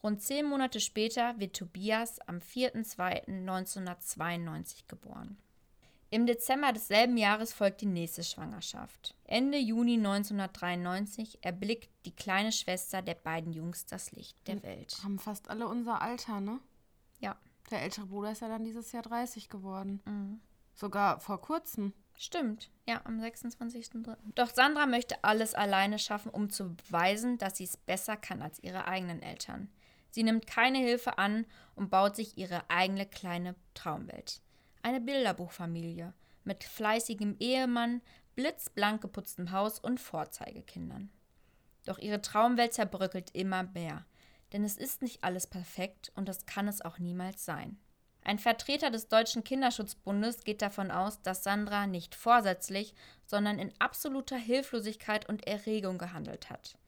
[0.03, 5.37] Rund zehn Monate später wird Tobias am 4.2.1992 geboren.
[6.11, 9.17] Im Dezember desselben Jahres folgt die nächste Schwangerschaft.
[9.25, 14.97] Ende Juni 1993 erblickt die kleine Schwester der beiden Jungs das Licht der Welt.
[15.03, 16.61] Haben fast alle unser Alter, ne?
[17.19, 17.37] Ja.
[17.71, 20.01] Der ältere Bruder ist ja dann dieses Jahr 30 geworden.
[20.05, 20.41] Mhm.
[20.75, 21.93] Sogar vor kurzem.
[22.19, 24.17] Stimmt, ja, am 26.03.
[24.35, 28.59] Doch Sandra möchte alles alleine schaffen, um zu beweisen, dass sie es besser kann als
[28.63, 29.69] ihre eigenen Eltern.
[30.11, 34.41] Sie nimmt keine Hilfe an und baut sich ihre eigene kleine Traumwelt.
[34.83, 38.01] Eine Bilderbuchfamilie mit fleißigem Ehemann,
[38.35, 41.11] blitzblank geputztem Haus und Vorzeigekindern.
[41.85, 44.07] Doch ihre Traumwelt zerbröckelt immer mehr.
[44.57, 47.77] Denn es ist nicht alles perfekt und das kann es auch niemals sein.
[48.25, 52.95] Ein Vertreter des Deutschen Kinderschutzbundes geht davon aus, dass Sandra nicht vorsätzlich,
[53.27, 56.79] sondern in absoluter Hilflosigkeit und Erregung gehandelt hat.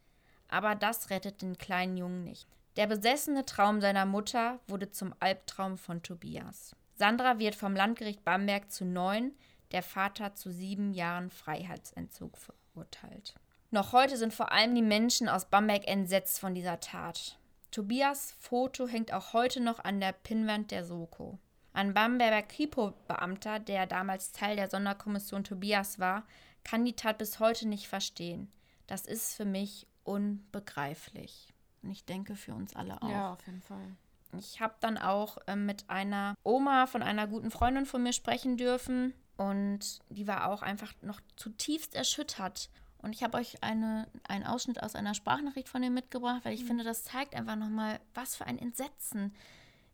[0.49, 2.49] Aber das rettet den kleinen Jungen nicht.
[2.77, 6.75] Der besessene Traum seiner Mutter wurde zum Albtraum von Tobias.
[6.95, 9.35] Sandra wird vom Landgericht Bamberg zu neun,
[9.73, 13.35] der Vater zu sieben Jahren Freiheitsentzug verurteilt.
[13.71, 17.38] Noch heute sind vor allem die Menschen aus Bamberg entsetzt von dieser Tat.
[17.71, 21.39] Tobias Foto hängt auch heute noch an der Pinnwand der Soko.
[21.73, 26.25] Ein Bamberger Kripo-Beamter, der damals Teil der Sonderkommission Tobias war,
[26.65, 28.51] kann die Tat bis heute nicht verstehen.
[28.87, 31.53] Das ist für mich unbegreiflich.
[31.83, 33.11] Und ich denke für uns alle auch.
[33.11, 33.97] Ja, auf jeden Fall.
[34.37, 38.57] Ich habe dann auch äh, mit einer Oma von einer guten Freundin von mir sprechen
[38.57, 39.15] dürfen.
[39.37, 42.71] Und die war auch einfach noch zutiefst erschüttert
[43.03, 46.63] und ich habe euch eine, einen Ausschnitt aus einer Sprachnachricht von ihr mitgebracht, weil ich
[46.63, 46.69] mhm.
[46.69, 49.35] finde, das zeigt einfach nochmal, was für ein Entsetzen,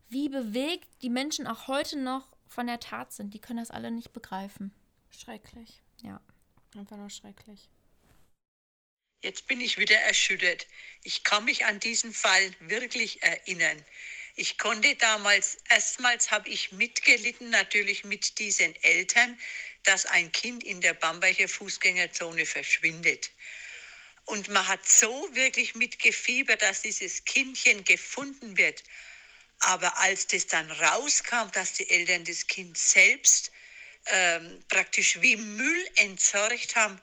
[0.09, 3.35] wie bewegt die Menschen auch heute noch von der Tat sind.
[3.35, 4.73] Die können das alle nicht begreifen.
[5.11, 5.83] Schrecklich.
[6.03, 6.21] Ja.
[6.77, 7.69] Einfach nur schrecklich.
[9.23, 10.67] Jetzt bin ich wieder erschüttert.
[11.03, 13.83] Ich kann mich an diesen Fall wirklich erinnern.
[14.37, 19.39] Ich konnte damals, erstmals habe ich mitgelitten, natürlich mit diesen Eltern,
[19.85, 23.31] dass ein Kind in der Bamberger Fußgängerzone verschwindet.
[24.25, 28.83] Und man hat so wirklich mitgefiebert, dass dieses Kindchen gefunden wird.
[29.61, 33.53] Aber als das dann rauskam, dass die Eltern das Kind selbst
[34.07, 37.01] ähm, praktisch wie Müll entsorgt haben,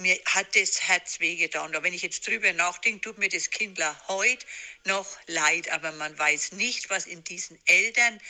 [0.00, 1.74] mir hat das Herz wehgetan.
[1.74, 4.44] Und wenn ich jetzt drüber nachdenke, tut mir das Kindler heute
[4.84, 5.70] noch leid.
[5.70, 8.20] Aber man weiß nicht, was in diesen Eltern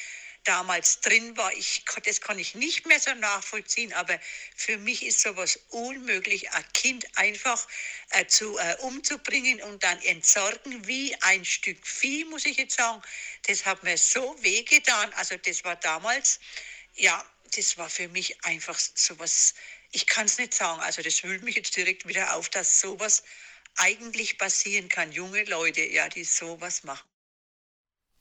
[0.45, 1.53] damals drin war.
[1.53, 4.19] Ich, das kann ich nicht mehr so nachvollziehen, aber
[4.57, 7.67] für mich ist sowas unmöglich, ein Kind einfach
[8.11, 13.03] äh, zu, äh, umzubringen und dann entsorgen wie ein Stück Vieh, muss ich jetzt sagen.
[13.47, 15.13] Das hat mir so wehgetan.
[15.15, 16.41] Also das war damals,
[16.95, 19.55] ja, das war für mich einfach sowas,
[19.93, 20.81] ich kann es nicht sagen.
[20.81, 23.23] Also das wühlt mich jetzt direkt wieder auf, dass sowas
[23.77, 25.13] eigentlich passieren kann.
[25.13, 27.07] Junge Leute, ja, die sowas machen.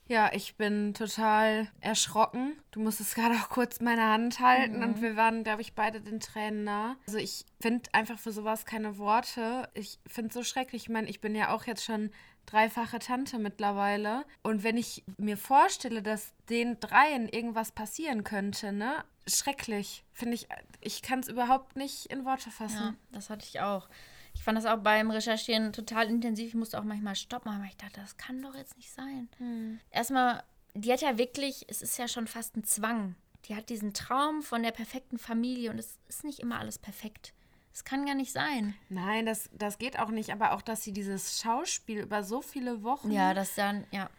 [0.10, 2.60] Ja, ich bin total erschrocken.
[2.71, 4.84] Du musstest gerade auch kurz meine Hand halten mhm.
[4.84, 6.97] und wir waren, glaube ich, beide den Tränen nah.
[7.05, 9.69] Also ich finde einfach für sowas keine Worte.
[9.75, 10.84] Ich finde es so schrecklich.
[10.84, 12.12] Ich meine, ich bin ja auch jetzt schon
[12.47, 14.25] dreifache Tante mittlerweile.
[14.41, 19.03] Und wenn ich mir vorstelle, dass den dreien irgendwas passieren könnte, ne?
[19.29, 20.03] Schrecklich.
[20.13, 20.47] Finde ich,
[20.81, 22.77] ich kann es überhaupt nicht in Worte fassen.
[22.77, 23.87] Ja, das hatte ich auch.
[24.33, 26.49] Ich fand das auch beim Recherchieren total intensiv.
[26.49, 29.27] Ich musste auch manchmal stoppen, aber ich dachte, das kann doch jetzt nicht sein.
[29.37, 29.79] Hm.
[29.91, 33.15] Erstmal, die hat ja wirklich, es ist ja schon fast ein Zwang.
[33.45, 37.33] Die hat diesen Traum von der perfekten Familie und es ist nicht immer alles perfekt.
[37.73, 38.75] Es kann gar nicht sein.
[38.89, 40.31] Nein, das, das geht auch nicht.
[40.31, 44.09] Aber auch, dass sie dieses Schauspiel über so viele Wochen ja, das dann, ja.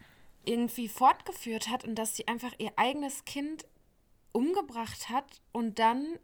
[0.45, 3.65] irgendwie fortgeführt hat und dass sie einfach ihr eigenes Kind
[4.31, 6.19] umgebracht hat und dann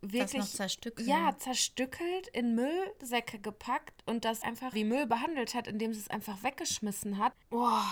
[0.00, 1.08] wirklich zerstückelt.
[1.08, 6.08] Ja, zerstückelt, in Müllsäcke gepackt und das einfach wie Müll behandelt hat, indem sie es
[6.08, 7.32] einfach weggeschmissen hat.
[7.50, 7.84] Boah.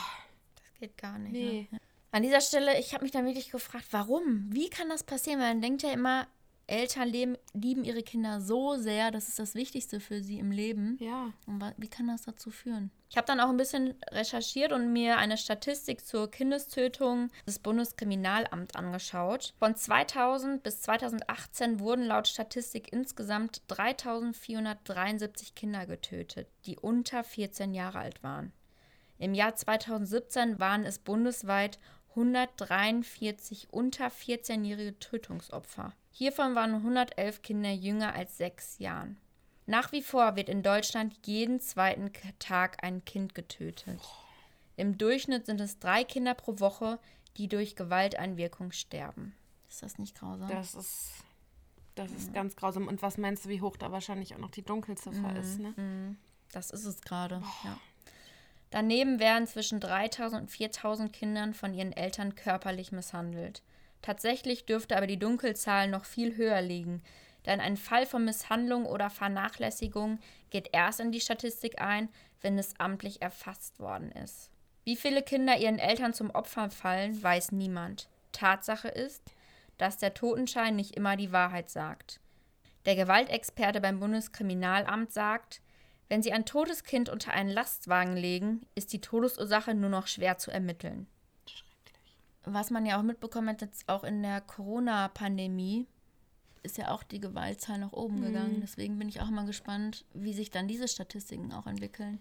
[0.57, 1.33] Das geht gar nicht.
[1.33, 1.69] Nee.
[1.71, 1.81] Ne?
[2.13, 4.47] An dieser Stelle, ich habe mich dann wirklich gefragt, warum?
[4.51, 5.41] Wie kann das passieren?
[5.41, 6.27] Weil man denkt ja immer,
[6.69, 10.97] Eltern leben, lieben ihre Kinder so sehr, das ist das Wichtigste für sie im Leben.
[11.01, 11.33] Ja.
[11.47, 12.91] Und wie kann das dazu führen?
[13.09, 18.75] Ich habe dann auch ein bisschen recherchiert und mir eine Statistik zur Kindestötung des Bundeskriminalamts
[18.75, 19.55] angeschaut.
[19.59, 28.01] Von 2000 bis 2018 wurden laut Statistik insgesamt 3473 Kinder getötet, die unter 14 Jahre
[28.01, 28.53] alt waren.
[29.19, 31.79] Im Jahr 2017 waren es bundesweit
[32.11, 35.95] 143 unter 14-jährige Tötungsopfer.
[36.19, 39.19] Hiervon waren 111 Kinder jünger als sechs Jahren.
[39.67, 44.01] Nach wie vor wird in Deutschland jeden zweiten Tag ein Kind getötet.
[44.79, 46.99] Im Durchschnitt sind es drei Kinder pro Woche,
[47.37, 49.35] die durch Gewalteinwirkung sterben.
[49.69, 50.49] Ist das nicht grausam?
[50.49, 51.11] Das ist,
[51.97, 52.33] das ist mhm.
[52.33, 52.89] ganz grausam.
[52.89, 55.37] Und was meinst du, wie hoch da wahrscheinlich auch noch die Dunkelziffer mhm.
[55.37, 55.59] ist?
[55.59, 55.75] Ne?
[55.77, 56.17] Mhm.
[56.51, 57.43] Das ist es gerade.
[57.63, 57.79] Ja.
[58.71, 63.63] Daneben werden zwischen 3000 und 4000 Kindern von ihren Eltern körperlich misshandelt.
[64.03, 67.03] Tatsächlich dürfte aber die Dunkelzahl noch viel höher liegen,
[67.47, 70.19] denn ein Fall von Misshandlung oder Vernachlässigung
[70.51, 72.09] geht erst in die Statistik ein,
[72.41, 74.51] wenn es amtlich erfasst worden ist.
[74.85, 78.09] Wie viele Kinder ihren Eltern zum Opfer fallen, weiß niemand.
[78.33, 79.23] Tatsache ist,
[79.79, 82.21] dass der Totenschein nicht immer die Wahrheit sagt.
[82.85, 85.61] Der Gewaltexperte beim Bundeskriminalamt sagt,
[86.09, 90.39] wenn Sie ein totes Kind unter einen Lastwagen legen, ist die Todesursache nur noch schwer
[90.39, 91.09] zu ermitteln
[92.47, 95.87] was man ja auch mitbekommen hat, jetzt auch in der Corona-Pandemie,
[96.63, 98.25] ist ja auch die Gewaltzahl nach oben mhm.
[98.25, 98.59] gegangen.
[98.61, 102.21] Deswegen bin ich auch mal gespannt, wie sich dann diese Statistiken auch entwickeln.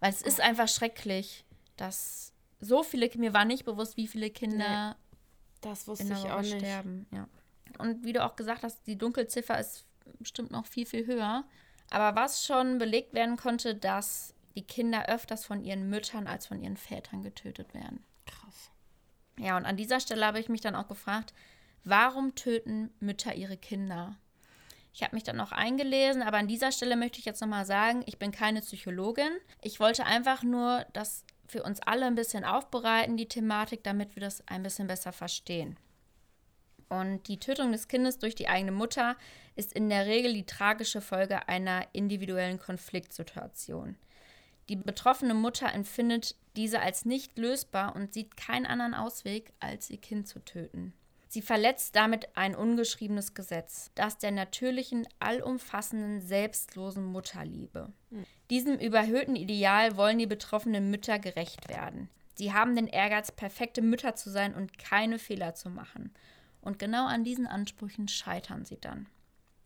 [0.00, 1.44] Weil es ist einfach schrecklich,
[1.76, 4.96] dass so viele, mir war nicht bewusst, wie viele Kinder nee,
[5.60, 6.56] das wusste in der ich auch nicht.
[6.56, 7.06] sterben.
[7.12, 7.28] Ja.
[7.78, 9.84] Und wie du auch gesagt hast, die Dunkelziffer ist
[10.18, 11.44] bestimmt noch viel, viel höher.
[11.90, 16.60] Aber was schon belegt werden konnte, dass die Kinder öfters von ihren Müttern als von
[16.60, 18.04] ihren Vätern getötet werden.
[19.38, 21.32] Ja, und an dieser Stelle habe ich mich dann auch gefragt,
[21.84, 24.16] warum töten Mütter ihre Kinder?
[24.92, 28.02] Ich habe mich dann noch eingelesen, aber an dieser Stelle möchte ich jetzt nochmal sagen,
[28.06, 29.30] ich bin keine Psychologin.
[29.62, 34.20] Ich wollte einfach nur das für uns alle ein bisschen aufbereiten, die Thematik, damit wir
[34.20, 35.78] das ein bisschen besser verstehen.
[36.88, 39.16] Und die Tötung des Kindes durch die eigene Mutter
[39.56, 43.96] ist in der Regel die tragische Folge einer individuellen Konfliktsituation.
[44.68, 49.98] Die betroffene Mutter empfindet diese als nicht lösbar und sieht keinen anderen Ausweg, als ihr
[49.98, 50.92] Kind zu töten.
[51.30, 57.92] Sie verletzt damit ein ungeschriebenes Gesetz, das der natürlichen, allumfassenden, selbstlosen Mutterliebe.
[58.48, 62.08] Diesem überhöhten Ideal wollen die betroffenen Mütter gerecht werden.
[62.34, 66.14] Sie haben den Ehrgeiz, perfekte Mütter zu sein und keine Fehler zu machen.
[66.62, 69.06] Und genau an diesen Ansprüchen scheitern sie dann.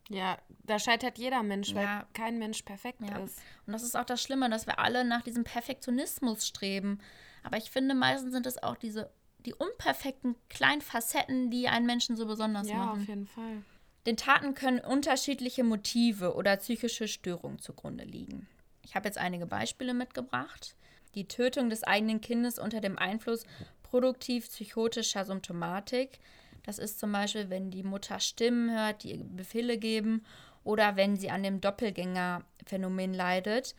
[0.09, 2.05] Ja, da scheitert jeder Mensch, weil ja.
[2.13, 3.17] kein Mensch perfekt ja.
[3.19, 3.41] ist.
[3.65, 6.99] Und das ist auch das Schlimme, dass wir alle nach diesem Perfektionismus streben.
[7.43, 9.09] Aber ich finde, meistens sind es auch diese
[9.45, 12.99] die unperfekten kleinen Facetten, die einen Menschen so besonders ja, machen.
[12.99, 13.63] Ja, auf jeden Fall.
[14.05, 18.47] Den Taten können unterschiedliche Motive oder psychische Störungen zugrunde liegen.
[18.81, 20.75] Ich habe jetzt einige Beispiele mitgebracht.
[21.15, 23.45] Die Tötung des eigenen Kindes unter dem Einfluss
[23.83, 26.19] produktiv-psychotischer Symptomatik
[26.65, 30.23] das ist zum Beispiel, wenn die Mutter Stimmen hört, die Befehle geben
[30.63, 33.75] oder wenn sie an dem Doppelgängerphänomen leidet,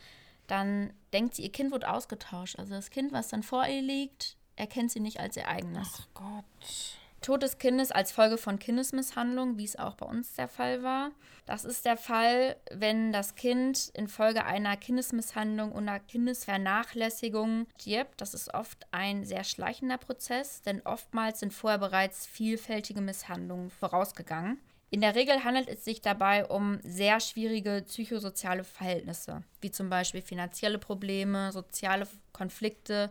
[0.47, 2.59] dann denkt sie, ihr Kind wird ausgetauscht.
[2.59, 5.89] Also das Kind, was dann vor ihr liegt, erkennt sie nicht als ihr eigenes.
[5.95, 6.45] Ach Gott.
[7.25, 11.11] Tod des Kindes als Folge von Kindesmisshandlung, wie es auch bei uns der Fall war.
[11.47, 18.21] Das ist der Fall, wenn das Kind infolge einer Kindesmisshandlung oder Kindesvernachlässigung stirbt.
[18.21, 24.59] Das ist oft ein sehr schleichender Prozess, denn oftmals sind vorher bereits vielfältige Misshandlungen vorausgegangen.
[24.91, 30.21] In der Regel handelt es sich dabei um sehr schwierige psychosoziale Verhältnisse, wie zum Beispiel
[30.21, 33.11] finanzielle Probleme, soziale Konflikte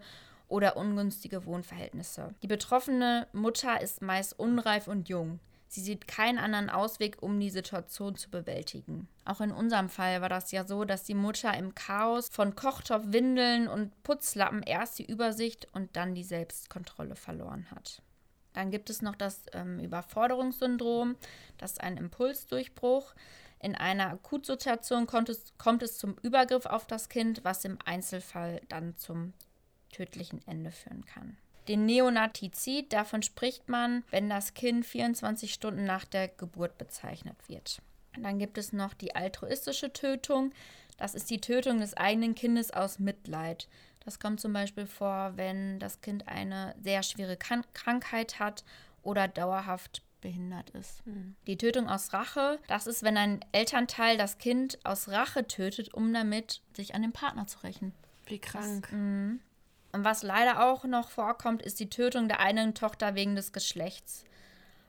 [0.54, 2.36] oder ungünstige Wohnverhältnisse.
[2.44, 5.40] Die betroffene Mutter ist meist unreif und jung.
[5.68, 9.08] Sie sieht keinen anderen Ausweg, um die Situation zu bewältigen.
[9.26, 13.06] Auch in unserem Fall war das ja so, dass die Mutter im Chaos von Kochtopf,
[13.08, 18.04] Windeln und Putzlappen erst die Übersicht und dann die Selbstkontrolle verloren hat.
[18.54, 21.16] Dann gibt es noch das ähm, Überforderungssyndrom,
[21.58, 23.16] das ist ein Impulsdurchbruch.
[23.58, 28.62] In einer Akutsituation kommt es, kommt es zum Übergriff auf das Kind, was im Einzelfall
[28.70, 29.34] dann zum
[29.94, 31.38] tödlichen Ende führen kann.
[31.68, 37.82] Den Neonatizid, davon spricht man, wenn das Kind 24 Stunden nach der Geburt bezeichnet wird.
[38.18, 40.52] Dann gibt es noch die altruistische Tötung.
[40.98, 43.68] Das ist die Tötung des eigenen Kindes aus Mitleid.
[44.04, 48.66] Das kommt zum Beispiel vor, wenn das Kind eine sehr schwere Krankheit hat
[49.02, 51.06] oder dauerhaft behindert ist.
[51.06, 51.36] Mhm.
[51.48, 56.14] Die Tötung aus Rache, das ist, wenn ein Elternteil das Kind aus Rache tötet, um
[56.14, 57.94] damit sich an den Partner zu rächen.
[58.26, 58.88] Wie krank.
[58.90, 59.40] Das, mm.
[59.94, 64.26] Und was leider auch noch vorkommt, ist die Tötung der einen Tochter wegen des Geschlechts.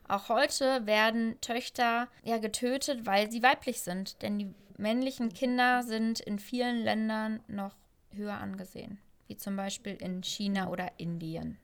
[0.07, 6.19] Auch heute werden Töchter ja getötet, weil sie weiblich sind, denn die männlichen Kinder sind
[6.19, 7.75] in vielen Ländern noch
[8.11, 11.57] höher angesehen, wie zum Beispiel in China oder Indien.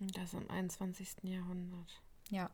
[0.00, 1.08] Das im 21.
[1.22, 2.00] Jahrhundert.
[2.30, 2.50] Ja.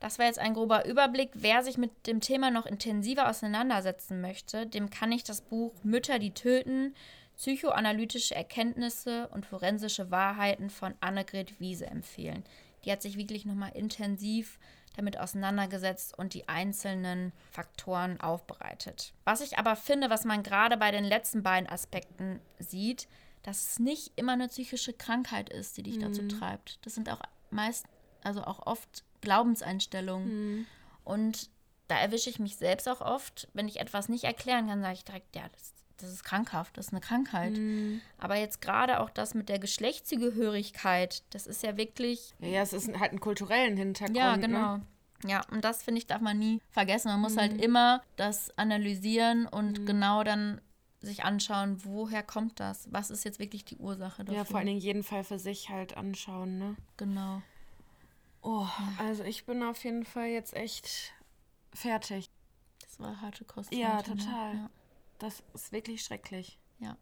[0.00, 1.30] Das war jetzt ein grober Überblick.
[1.34, 6.18] Wer sich mit dem Thema noch intensiver auseinandersetzen möchte, dem kann ich das Buch Mütter,
[6.18, 6.94] die töten
[7.36, 12.44] Psychoanalytische Erkenntnisse und forensische Wahrheiten von Annegret Wiese empfehlen.
[12.84, 14.58] Die hat sich wirklich nochmal intensiv
[14.96, 19.14] damit auseinandergesetzt und die einzelnen Faktoren aufbereitet.
[19.24, 23.08] Was ich aber finde, was man gerade bei den letzten beiden Aspekten sieht,
[23.42, 26.02] dass es nicht immer eine psychische Krankheit ist, die dich mhm.
[26.02, 26.78] dazu treibt.
[26.84, 27.20] Das sind auch
[27.50, 27.86] meist,
[28.22, 30.56] also auch oft Glaubenseinstellungen.
[30.56, 30.66] Mhm.
[31.04, 31.50] Und
[31.88, 35.04] da erwische ich mich selbst auch oft, wenn ich etwas nicht erklären kann, sage ich
[35.04, 37.52] direkt, ja, das das ist krankhaft, das ist eine Krankheit.
[37.52, 38.00] Mhm.
[38.18, 42.34] Aber jetzt gerade auch das mit der Geschlechtszugehörigkeit, das ist ja wirklich.
[42.40, 44.16] Ja, es ist halt einen kulturellen Hintergrund.
[44.16, 44.42] Ja, ne?
[44.42, 44.76] genau.
[44.78, 44.86] Ne?
[45.24, 47.08] Ja, und das finde ich, darf man nie vergessen.
[47.08, 47.56] Man muss halt mhm.
[47.56, 49.86] halt immer das analysieren und mhm.
[49.86, 50.60] genau dann
[51.00, 52.92] sich anschauen, woher kommt das?
[52.92, 54.38] Was ist jetzt wirklich die Ursache dafür?
[54.38, 56.76] Ja, vor allen Dingen jeden Fall für sich halt anschauen, ne?
[56.96, 57.42] Genau.
[58.40, 58.66] Oh,
[58.98, 61.12] also ich bin auf jeden Fall jetzt echt
[61.72, 62.30] fertig.
[62.80, 63.72] Das war harte Kost.
[63.72, 64.02] Ja, ne?
[64.02, 64.54] total.
[64.54, 64.70] Ja.
[65.22, 66.58] Das ist wirklich schrecklich.
[66.80, 66.96] Ja.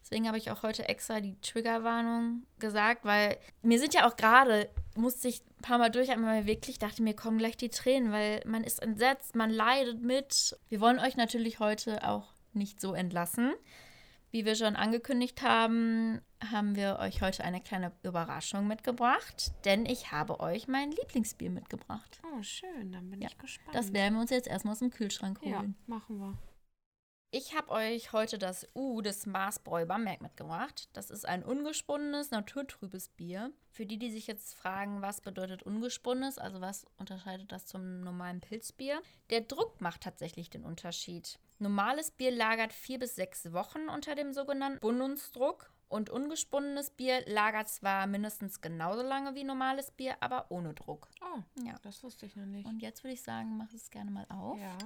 [0.00, 4.68] Deswegen habe ich auch heute extra die Triggerwarnung gesagt, weil mir sind ja auch gerade,
[4.96, 8.42] musste ich ein paar Mal durchatmen, weil wirklich dachte, mir kommen gleich die Tränen, weil
[8.46, 10.58] man ist entsetzt, man leidet mit.
[10.68, 13.52] Wir wollen euch natürlich heute auch nicht so entlassen.
[14.32, 20.10] Wie wir schon angekündigt haben, haben wir euch heute eine kleine Überraschung mitgebracht, denn ich
[20.10, 22.20] habe euch mein Lieblingsbier mitgebracht.
[22.24, 23.76] Oh, schön, dann bin ja, ich gespannt.
[23.76, 25.76] Das werden wir uns jetzt erstmal aus dem Kühlschrank holen.
[25.86, 26.36] Ja, machen wir.
[27.34, 30.90] Ich habe euch heute das U des Maßbräu Bamberg mitgebracht.
[30.92, 33.50] Das ist ein ungesponnenes, naturtrübes Bier.
[33.70, 38.42] Für die, die sich jetzt fragen, was bedeutet ungesponnenes, also was unterscheidet das zum normalen
[38.42, 39.00] Pilzbier?
[39.30, 41.38] Der Druck macht tatsächlich den Unterschied.
[41.58, 47.70] Normales Bier lagert vier bis sechs Wochen unter dem sogenannten Bundungsdruck und ungesponnenes Bier lagert
[47.70, 51.08] zwar mindestens genauso lange wie normales Bier, aber ohne Druck.
[51.22, 51.76] Oh, ja.
[51.82, 52.66] das wusste ich noch nicht.
[52.66, 54.58] Und jetzt würde ich sagen, mach es gerne mal auf.
[54.58, 54.76] Ja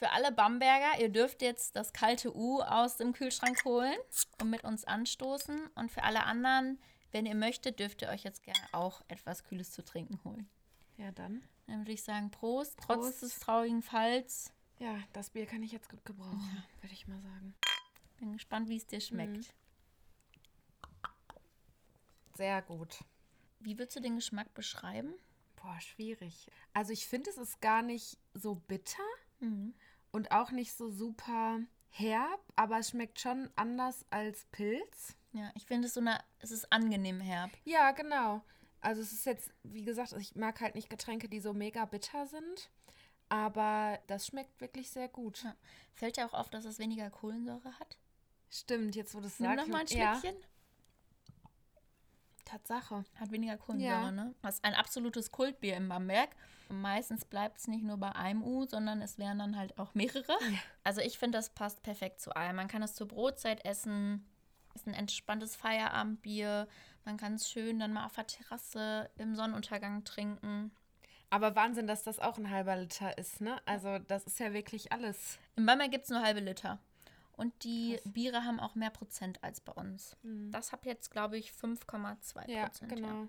[0.00, 3.98] für alle Bamberger, ihr dürft jetzt das kalte U aus dem Kühlschrank holen
[4.40, 5.66] und mit uns anstoßen.
[5.74, 6.78] Und für alle anderen,
[7.12, 10.48] wenn ihr möchtet, dürft ihr euch jetzt gerne auch etwas Kühles zu trinken holen.
[10.96, 11.42] Ja, dann.
[11.66, 12.88] Dann würde ich sagen, Prost, Prost.
[12.88, 14.50] trotz des traurigen Falls.
[14.78, 16.82] Ja, das Bier kann ich jetzt gut gebrauchen, ja.
[16.82, 17.54] würde ich mal sagen.
[18.20, 19.36] Bin gespannt, wie es dir schmeckt.
[19.36, 19.46] Mhm.
[22.36, 23.04] Sehr gut.
[23.58, 25.12] Wie würdest du den Geschmack beschreiben?
[25.56, 26.46] Boah, schwierig.
[26.72, 29.02] Also ich finde, es ist gar nicht so bitter.
[29.40, 29.74] Mhm
[30.12, 35.16] und auch nicht so super herb, aber es schmeckt schon anders als Pilz.
[35.32, 37.50] Ja, ich finde es so eine, es ist angenehm herb.
[37.64, 38.42] Ja, genau.
[38.80, 42.26] Also es ist jetzt, wie gesagt, ich mag halt nicht Getränke, die so mega bitter
[42.26, 42.70] sind,
[43.28, 45.42] aber das schmeckt wirklich sehr gut.
[45.44, 45.54] Ja.
[45.94, 47.98] Fällt ja auch auf, dass es weniger Kohlensäure hat.
[48.48, 49.48] Stimmt, jetzt wo du es sagst.
[49.48, 50.40] Nimm noch mal ein Schlückchen.
[50.40, 50.46] Ja.
[52.50, 53.04] Tatsache.
[53.18, 54.10] Hat weniger Kohlensäure, ja.
[54.10, 54.34] ne?
[54.42, 56.30] Das ist ein absolutes Kultbier in Bamberg.
[56.68, 60.32] Meistens bleibt es nicht nur bei einem U, sondern es wären dann halt auch mehrere.
[60.50, 60.58] Ja.
[60.84, 62.56] Also ich finde, das passt perfekt zu allem.
[62.56, 64.24] Man kann es zur Brotzeit essen,
[64.74, 66.68] Ist ein entspanntes Feierabendbier.
[67.04, 70.70] Man kann es schön dann mal auf der Terrasse im Sonnenuntergang trinken.
[71.30, 73.60] Aber Wahnsinn, dass das auch ein halber Liter ist, ne?
[73.64, 75.38] Also das ist ja wirklich alles.
[75.56, 76.78] In Bamberg gibt es nur halbe Liter.
[77.40, 80.16] Und die Biere haben auch mehr Prozent als bei uns.
[80.50, 82.50] Das hat jetzt, glaube ich, 5,2 Mhm.
[82.54, 82.92] Ja, Prozent.
[82.94, 83.28] genau.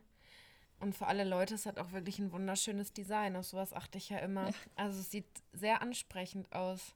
[0.80, 3.36] Und für alle Leute, es hat auch wirklich ein wunderschönes Design.
[3.36, 4.49] Auf sowas achte ich ja immer.
[4.76, 6.93] Also es sieht sehr ansprechend aus.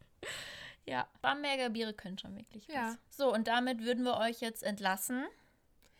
[0.85, 2.75] Ja, Bamberger Biere können schon wirklich was.
[2.75, 2.95] Ja.
[3.09, 5.23] So, und damit würden wir euch jetzt entlassen.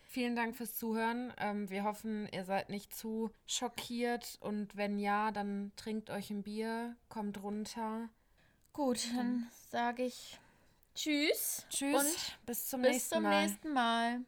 [0.02, 1.34] Vielen Dank fürs Zuhören.
[1.38, 4.38] Ähm, wir hoffen, ihr seid nicht zu schockiert.
[4.42, 8.10] Und wenn ja, dann trinkt euch ein Bier, kommt runter.
[8.74, 10.40] Gut, dann sage ich
[10.96, 11.66] Tschüss.
[11.70, 13.46] Tschüss, Und bis zum bis nächsten zum Mal.
[13.46, 14.22] nächsten Mal.